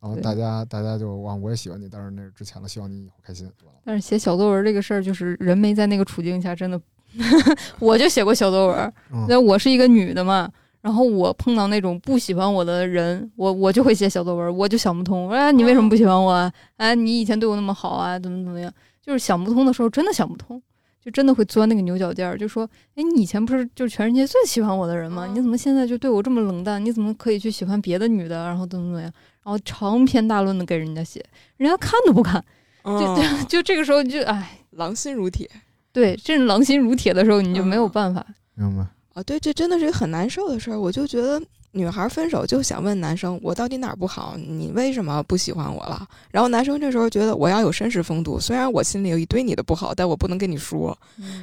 [0.00, 3.50] 然后大家大家就哇我也喜欢你，但是那是之前了，希望你以后开心。
[3.84, 6.80] 但是写小作文这个事儿，就是人没在那个处境下，真的，
[7.78, 8.92] 我就写过小作文，
[9.28, 10.50] 那我是一个女的嘛。
[10.86, 16.52] 然后我碰到那种不喜欢我的人，我我就会写小作文，我就想不通，哎，你为什么不喜欢我啊？
[16.76, 18.72] 哎，你以前对我那么好啊，怎么怎么样？
[19.02, 20.62] 就是想不通的时候，真的想不通，
[21.04, 25.26] 就真的会钻那个牛角尖儿，就说，哎，你以前不是就是全世界最喜欢我的人吗？
[25.26, 26.84] 你怎么现在就对我这么冷淡？
[26.84, 28.44] 你怎么可以去喜欢别的女的？
[28.46, 29.12] 然后怎么怎么样？
[29.42, 31.20] 然后长篇大论的给人家写，
[31.56, 32.40] 人家看都不看，
[32.84, 35.50] 就就这个时候就哎，狼心如铁。
[35.92, 38.24] 对，这狼心如铁的时候，你就没有办法。
[38.54, 38.86] 明白。
[39.16, 40.78] 啊，对，这真的是一个很难受的事儿。
[40.78, 41.40] 我就觉得
[41.72, 44.36] 女孩分手就想问男生，我到底哪儿不好？
[44.36, 46.06] 你为什么不喜欢我了？
[46.30, 50.94] 然后男生这时候觉得我要有绅士风度，虽然我心里有一堆你的不好，但我不能跟你说。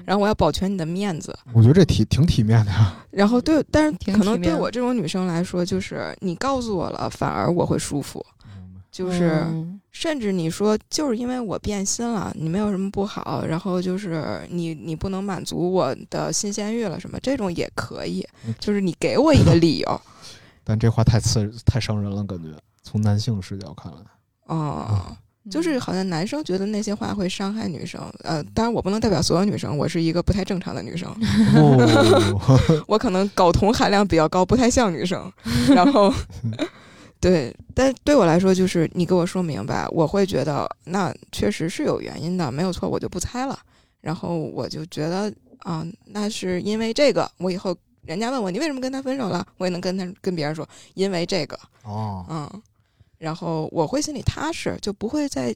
[0.06, 1.36] 然后我要保全你的面子。
[1.52, 2.96] 我觉得这体挺体面的呀。
[3.10, 8.24] 然后对，但是可能对我这种女生来说，就是你告诉我了，反而我会舒服。
[8.94, 9.44] 就是，
[9.92, 18.24] 甚至你说，就是因为我变心了，你没有什么不好，然后就是你你不能满足我的新鲜欲了，什么这种也可以，
[18.60, 20.02] 就是你给我一个理由。
[20.64, 22.50] 但这话太刺太伤人了，感觉
[22.84, 23.98] 从男性视角看来，
[24.46, 25.18] 哦，
[25.50, 31.12] 就是好像男生觉得那些话会伤害女生，呃，当然我不能代表所有女生，我是一个不太正常的女生，
[32.86, 35.34] 我可能睾酮含量比较高，不太像女生，
[35.74, 36.14] 然后。
[37.24, 43.58] 对，但对我来说，就是你给我说明白，我会觉得那确实是有原因的，没有错，我就不猜了。
[44.02, 52.62] 然后我就觉得啊，那是因为这个，我以后人家问我你为什么跟他分手了，我也能跟他跟别人说，因为这个哦，嗯，
[53.18, 55.56] 然后我会心里踏实，就不会再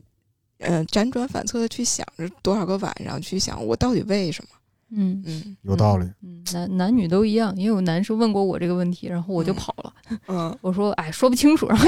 [0.60, 4.50] 嗯辗转反侧的去想着多少个晚上去想我到底为什么。
[4.90, 6.10] 嗯嗯，有道理。
[6.24, 9.94] 嗯，男男女都一样，也有男生问过我这个问题，然后我就跑了。
[10.28, 11.86] 嗯， 我说哎，说不清楚，然后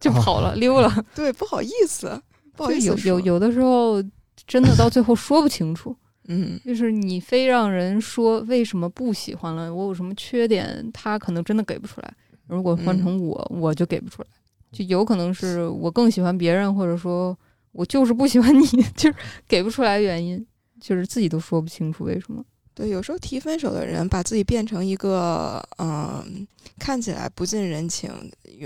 [0.00, 1.04] 就 跑了，溜了。
[1.14, 2.20] 对，不好意思，
[2.56, 2.86] 不好意思。
[2.86, 4.02] 有有有的时候，
[4.46, 5.94] 真的到最后说不清楚。
[6.28, 12.12] 嗯， 就是你非让人说为什么不喜欢了，我有什么缺点，他可能真的给不出来。
[12.46, 14.28] 如果换成我，我就给不出来。
[14.70, 17.36] 就有可能是我更喜欢别人，或者说
[17.72, 19.14] 我就是不喜欢你，就是
[19.46, 20.46] 给不出来原因。
[20.80, 22.44] 就是自己都说不清楚为什么。
[22.78, 26.46] 对，有时候提分手的人把自己变成一个嗯，
[26.78, 28.08] 看起来不近人情、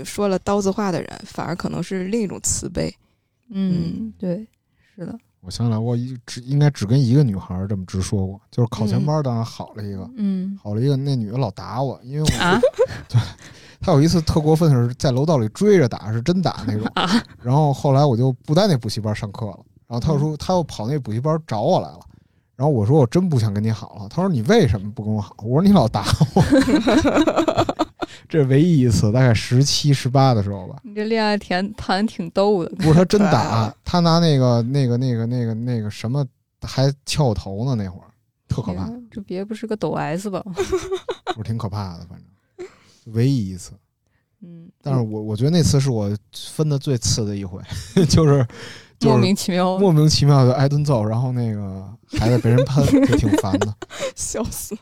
[0.05, 2.93] 说了刀子话的人，反而可能是另一种慈悲。
[3.49, 4.47] 嗯，对，
[4.95, 5.17] 是的。
[5.41, 12.61] 我想起来，我一只应该只跟一个女孩这么直说过，就是考前班当然好了一个，嗯，好了一个那女的老打我，因为我
[13.09, 13.19] 对
[13.81, 16.87] 她有一次特过分的是在楼道里追着打，是真打那种。
[17.41, 19.59] 然后后来我就不在那补习班上课了。
[19.87, 21.99] 然后她又说，她又跑那补习班找我来了。
[22.55, 24.07] 然后我说，我真不想跟你好了。
[24.09, 25.35] 他说，你为什么不跟我好？
[25.39, 26.43] 我说，你老打我。
[28.29, 30.79] 这是唯一一次，大概十七、十八的时候吧。
[30.83, 32.69] 你这恋爱谈谈挺逗的。
[32.77, 36.25] 不是他真打，他拿那个、那个、那个、那个、那个什么，
[36.61, 37.75] 还敲我头呢。
[37.75, 38.05] 那会儿
[38.47, 38.89] 特可怕。
[39.11, 40.43] 这别不是个抖 S 吧？
[41.33, 42.17] 不是挺可怕的，反
[42.57, 42.67] 正
[43.13, 43.71] 唯一一次。
[44.41, 44.69] 嗯。
[44.81, 46.15] 但是我我觉得那次是我
[46.53, 47.59] 分的最次的一回，
[48.07, 48.45] 就是。
[49.09, 51.87] 莫名其妙，莫名其妙就挨顿揍，然后那个
[52.19, 53.73] 孩子被人喷，就挺烦的，
[54.15, 54.77] 笑死。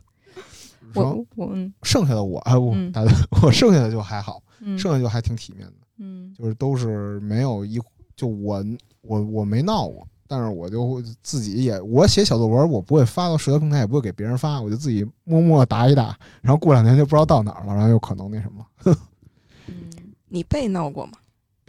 [0.94, 2.76] 我我剩下的我哎我
[3.44, 4.42] 我剩下的就还好，
[4.78, 7.80] 剩下就还挺体面的，嗯，就是都是没有一
[8.16, 8.62] 就我
[9.02, 18.66] 我我没闹过，但是我就自己也我写小作文，我不会发到社交平台，也不会给别人发，我就自己默默打一打，然后过两天就不知道到哪儿了，然后有可能那什么。
[19.68, 19.74] 嗯，
[20.28, 21.14] 你被闹过吗？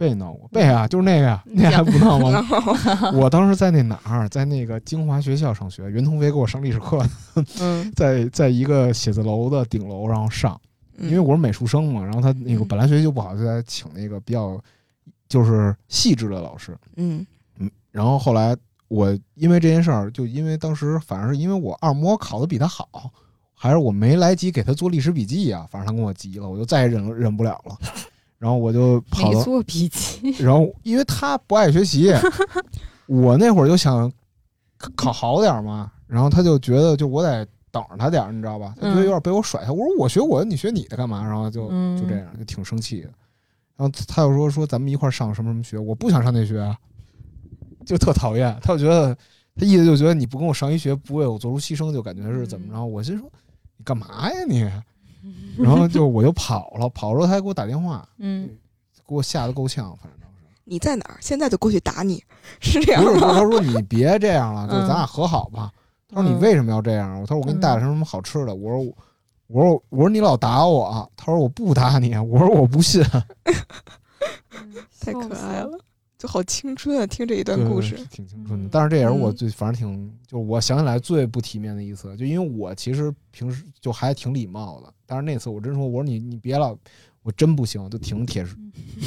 [0.03, 2.45] 被闹过，被啊，就是那个呀，那还不闹吗？
[3.15, 7.01] 我当时在那哪儿，在那个京华学校上学，袁同飞给我上历史课，
[7.95, 10.59] 在在一个写字楼的顶楼，然后上，
[10.99, 14.59] 因为我是美术生嘛，然后他那个本来学习就不好，就在请那个比较
[15.29, 17.25] 就是细致的老师，嗯
[17.59, 18.53] 嗯，然后后来
[18.89, 23.09] 我因为这件事儿，就因为当时反正是因为我二模考的比他好，
[23.53, 27.77] 还是我没来及给他做历史笔记啊，反正他跟我急了，我就再也忍忍不了了。
[28.43, 29.41] 然后我就跑了。
[29.41, 30.31] 做笔记。
[30.43, 32.11] 然后因为他不爱学习，
[33.07, 34.11] 我那会儿就想
[34.97, 35.89] 考好点嘛。
[36.07, 38.75] 然后他就觉得，就我得等着他点儿你知道吧？
[38.75, 39.71] 他觉得有点被我甩下。
[39.71, 41.23] 我说我学我的，你学你的干嘛？
[41.25, 43.07] 然后就就这样，就挺生气的。
[43.77, 46.77] 然后他又说说咱们一块上什么什么学，我不想上那学，啊，
[47.85, 48.53] 就特讨厌。
[48.61, 49.15] 他就觉得
[49.55, 52.85] 他意思就觉得你不跟我上一学，不为我做出牺牲，就感觉是怎么着？
[52.85, 53.31] 我心说
[53.77, 54.69] 你干嘛呀你？
[55.57, 58.49] 然后就我就跑了，跑了他还给我打电话，嗯，
[59.07, 61.17] 给我吓得够呛，反正当时你在哪儿？
[61.21, 62.23] 现在就过去打你，
[62.59, 63.33] 是这样吗？
[63.33, 65.71] 他说你别这样了， 就咱俩和好吧。
[66.09, 67.19] 他说你为什么要这样？
[67.21, 68.53] 他说我给你带了什么什么好吃的。
[68.53, 68.93] 我说
[69.47, 71.09] 我说我说你老打我。
[71.15, 72.15] 他说我不打你。
[72.17, 73.03] 我说我不信。
[74.99, 75.79] 太可爱了。
[76.23, 77.05] 就好青春啊！
[77.05, 78.69] 听这一段故事，挺青春的。
[78.71, 82.15] 但是这也是我最，反正挺，就我想起来最不体面的一次。
[82.15, 86.77] 就因为我其实平时就还挺礼貌的，但是那次我真说，我说你你别老，
[87.23, 88.45] 我真不行，就挺铁，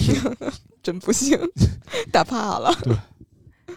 [0.83, 1.39] 真不行，
[2.13, 2.71] 打怕了。
[2.83, 2.95] 对，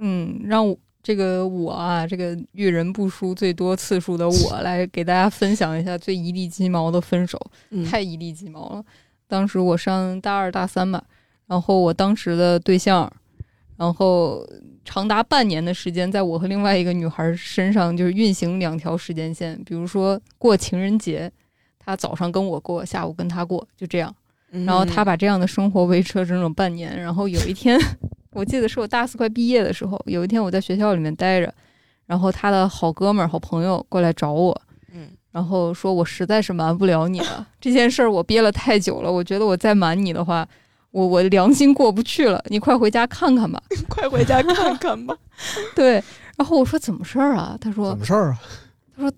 [0.00, 7.38] 嗯，让这个我啊，这个遇人不淑最多次数的我来给大家分享一下最一地鸡毛的分手，
[7.90, 8.82] 太一地鸡毛了。
[9.28, 11.04] 当时我上大二大三吧。
[11.46, 13.10] 然后我当时的对象，
[13.76, 14.44] 然后
[14.84, 19.56] 长达半年的时间，在我和另外一个女孩身上就是运行两条时间线。
[19.64, 21.30] 比如说过情人节，
[21.78, 24.12] 他早上跟我过，下午跟他过，就这样。
[24.64, 26.98] 然后他把这样的生活维持了整整半年。
[27.00, 27.78] 然后有一天，
[28.32, 31.54] 我记得是我大四快毕业的时候，有一天我在学校里面待着，
[32.06, 34.58] 然后他的好哥们儿、好朋友过来找我，
[34.92, 40.48] 嗯，然后说我实在是瞒不了你了，这件事儿我憋了太久了，我觉得我再瞒你的话。
[40.96, 45.14] 我我良心过不去了，你快回家看看吧， 快回家看看吧。
[45.76, 46.02] 对，
[46.38, 47.54] 然后我说怎么事儿啊？
[47.60, 48.38] 他说怎么事儿啊？
[48.96, 49.12] 他说，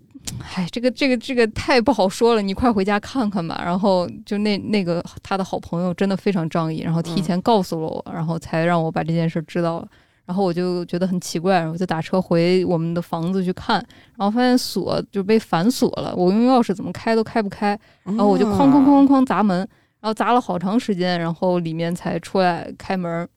[0.57, 3.63] 哎，这个这个这个太不好说了，你快回家看看吧。
[3.65, 9.87] 然后就那那个他的好朋友真的非常仗义，然后提前告诉了我，然后才让我把这件事知道了。
[10.27, 13.77] 然后我就觉得很奇怪，我就打车回我们的房子去看，
[14.17, 19.67] 然后发现锁就被反锁了，我用钥匙怎么开都开不开，然后我就哐哐哐哐砸门。
[20.01, 23.29] 然后砸了好长时间，然后里面才出来开门，然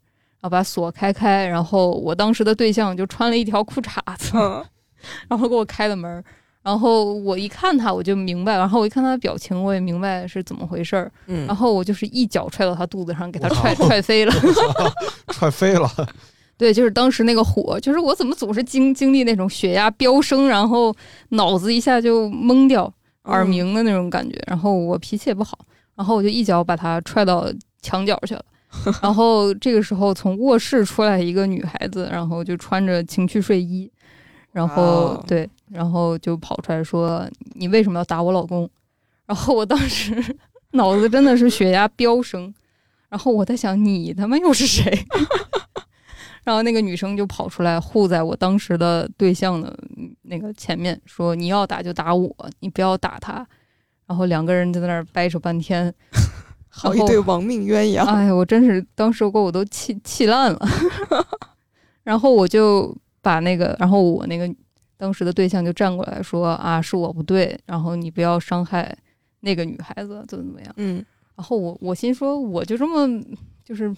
[0.44, 4.38] 后把锁开开，然后我当时的对象就穿了一条裤衩子，
[5.28, 6.24] 然后给我开了门，
[6.62, 11.12] 然后我一看他我就明白，然后我一看他的表情我也明白是怎么回事儿，
[11.48, 14.34] 然后我就是一脚踹到他肚子上，给他踹踹飞了，
[15.34, 15.90] 踹飞了，
[16.58, 20.96] 对，就是当时那个火，就是我怎么总是经经历那种血压飙升，然后
[21.30, 22.94] 脑子一下就懵掉，
[23.24, 25.58] 耳鸣的那种感觉，然后我脾气也不好。
[26.02, 27.46] 然后我就一脚把他踹到
[27.80, 28.44] 墙角去了，
[29.04, 33.88] 然后这个时候从卧室出来一个女孩子，然后就穿着情趣睡衣，
[34.52, 38.68] 然后对，然后就跑出来说：“你为什么要打我老公？”
[39.28, 40.36] 然后我当时
[40.74, 42.52] 脑子真的是血压飙升，
[43.08, 45.06] 然后我在想：“你他妈又是谁？”
[46.44, 49.78] 然后那个女生就跑出来护在我当时的对象的
[50.24, 53.48] 那个前面，说：“你要打就打我，你不要打他。”
[54.12, 55.94] 然后两个人就在那儿掰扯半天，
[56.68, 58.06] 好一对亡命鸳鸯。
[58.06, 60.60] 哎我真是当时给我都气气烂了。
[62.04, 64.54] 然后我就把那个，然后我那个
[64.98, 68.94] 当时的对象就站过来说：“啊，是我不对，然后你不要伤害
[69.40, 71.06] 那个女孩子，怎么怎么样？”嗯。
[71.42, 73.24] 然后我我心说，我就这么
[73.66, 73.92] 就是。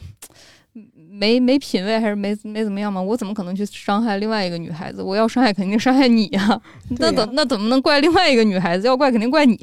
[0.96, 3.00] 没没品位还是没没怎么样嘛？
[3.00, 5.04] 我怎么可能去伤害另外一个女孩子？
[5.04, 6.60] 我要伤害肯定伤害你呀！
[6.98, 8.88] 那怎那怎么能怪另外一个女孩子？
[8.88, 9.56] 要怪肯定怪你。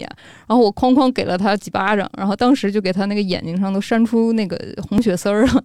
[0.47, 4.57] 然后我哐哐给了她几巴掌，然后当时就给她那个眼睛上都扇出那个
[4.89, 5.65] 红血丝儿了，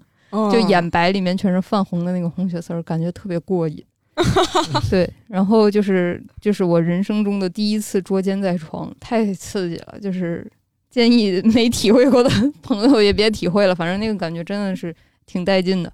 [0.51, 3.85] 就眼白里面全是泛红的那个红血丝儿，感觉特别过瘾。
[4.89, 9.99] 对，然后就是就是我人生中的第一次捉奸在床，太刺激了。
[10.01, 10.51] 就是
[10.95, 12.29] 建议没体会过的
[12.63, 14.95] 朋友也别体会了，反正那个感觉真的是。
[15.27, 15.91] 挺带劲的，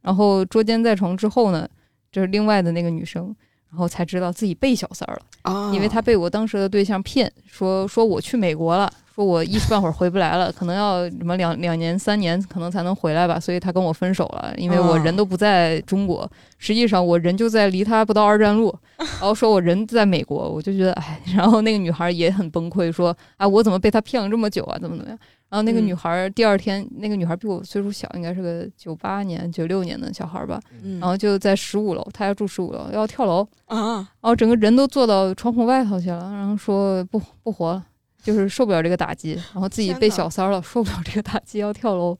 [0.00, 1.68] 然后捉奸在床之后呢，
[2.10, 3.26] 就是另外的那个女生，
[3.68, 25.18] 然后才知道自己被小三儿了啊，因为她被我当时的对象骗说说我去美国了，说我一时半会儿回不来了，可能要什么两两年三年可能才能回来吧，所以他跟我分手了，因为我人都不在中国，实际上我人就在离他不到二站路， 然后说我人在美国，我就觉得哎，然后那个女孩也很崩溃，说啊我怎么被他骗了这么久啊，怎么怎么样。
[25.48, 30.58] 然后那个女孩第二天，那个女孩比我岁数小，应该是个九八年、九六年的小孩吧。
[30.98, 33.96] 然后就在十五楼，她要住十五楼，要跳楼啊！
[33.96, 37.84] 然后整个人都坐到窗户外头去了，然后说不不活了，
[38.22, 42.16] 就是受不了这个打击，然后自己被小三了，受不了这个打击要跳楼。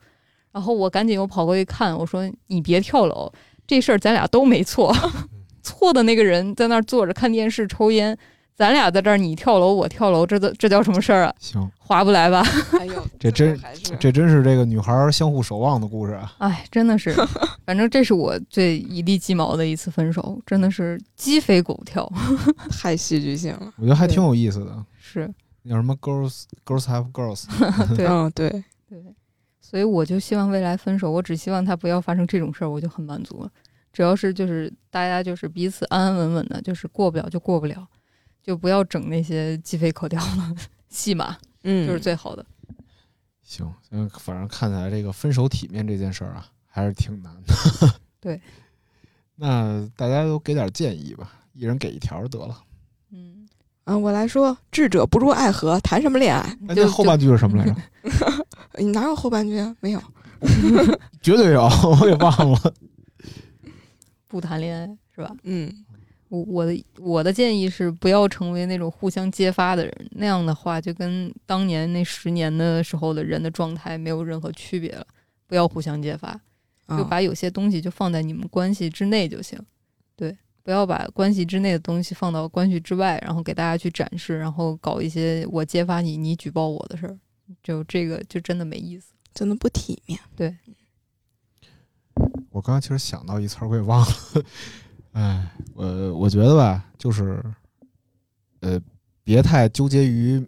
[0.50, 3.32] 然后我赶紧又跑过去看，我说你别跳楼，
[3.66, 4.94] 这事儿咱俩都没错，
[5.62, 8.16] 错的那个人在那儿坐着看电视抽烟。
[8.54, 11.34] 咱俩在这儿，你跳楼，我跳楼，这这这叫什么事儿啊？
[11.40, 12.44] 行，划不来吧？
[12.78, 13.58] 哎呦，这真
[13.98, 16.34] 这真是这个女孩相互守望的故事啊！
[16.38, 17.14] 哎，真的是，
[17.64, 22.06] 反正这是我最一地鸡毛的一次分手，真的是鸡飞狗跳，
[22.70, 23.72] 太戏剧性了。
[23.78, 24.84] 我觉得还挺有意思的。
[25.00, 25.32] 是，
[25.68, 27.46] 叫什么 girls girls have girls？
[27.96, 28.50] 对，嗯，对
[28.88, 29.14] 对。
[29.60, 33.50] 所以我就希望未来分手，我只希望他不要发生这种事儿，我就很满足了。
[33.92, 37.86] 只要是就是大家就是彼此安安稳稳的，就是过不了就过不了。
[38.42, 40.56] 就不要整那些鸡飞狗跳的
[40.88, 42.44] 戏码，嗯，就是最好的。
[43.44, 47.54] 行，嗯，反正看起来这个分手体面这件事儿啊，还是挺难的。
[48.20, 48.40] 对，
[49.36, 52.60] 那大家都给点建议吧，一人给一条得了。
[53.84, 56.56] 嗯，啊，我来说，智者不入爱河，谈什么恋爱？
[56.60, 57.76] 那后半句是什么来着？
[58.78, 59.74] 你哪有后半句啊？
[59.80, 60.02] 没有。
[61.22, 61.62] 绝对有，
[62.00, 62.74] 我也忘了。
[64.26, 65.30] 不谈恋爱是吧？
[65.44, 65.72] 嗯，
[66.28, 75.06] 我我的我的建议是不要成为那种互相揭发的人，那样的话就跟当年那十年的时候的人的状态没有任何区别了。
[75.46, 76.40] 不要互相揭发，
[76.96, 79.58] 就把有些东西就放在你们关系之内就行。
[79.58, 79.66] 对，
[80.62, 87.18] 不要把关系之内的东西放到关系之外，然后给大家去展示，然后搞一些我揭发你，你举报我的事儿，
[87.62, 90.18] 就这个就真的没意思，真的不体面。
[90.36, 90.56] 对。
[92.50, 94.06] 我刚刚其实想到一词儿，我也忘了。
[95.12, 97.42] 哎，我我觉得吧，就是，
[98.60, 98.78] 呃，
[99.24, 100.46] 别太纠结于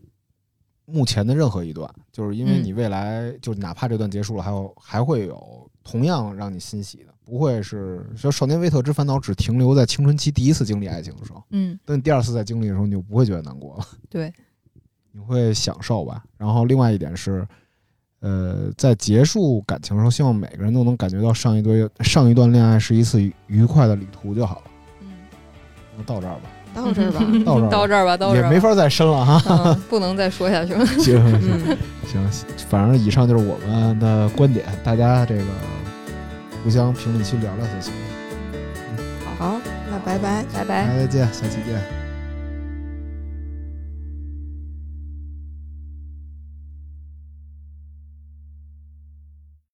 [0.84, 14.32] 目前的任何一段，就是因为你未来就哪怕这段结束了，还有还会有同样让你欣喜的，不会是说少年维特之烦恼只停留在青春期第一次经历爱情的时候，嗯，等你第二次再经历的时候，你就不会觉得难过了， 对，
[15.12, 16.22] 你会享受吧。
[16.36, 17.46] 然后另外一点是。
[18.20, 24.62] 呃，在结束感情的时候，希望每个人都能感觉到上一段上一段恋爱是一次愉快的旅途就好了。
[25.02, 25.08] 嗯，
[25.98, 30.86] 那 到这儿吧，到这儿吧，到这儿，到这儿吧，到这儿也没法再深了哈，不能再说下去了。
[30.86, 31.20] 行
[32.06, 35.44] 行行，反正以上就是我们的观点，大家这个
[36.64, 38.00] 互相评论区聊聊就行了。
[39.38, 39.60] 好，
[39.90, 42.03] 那拜拜，拜拜，再见，下期见。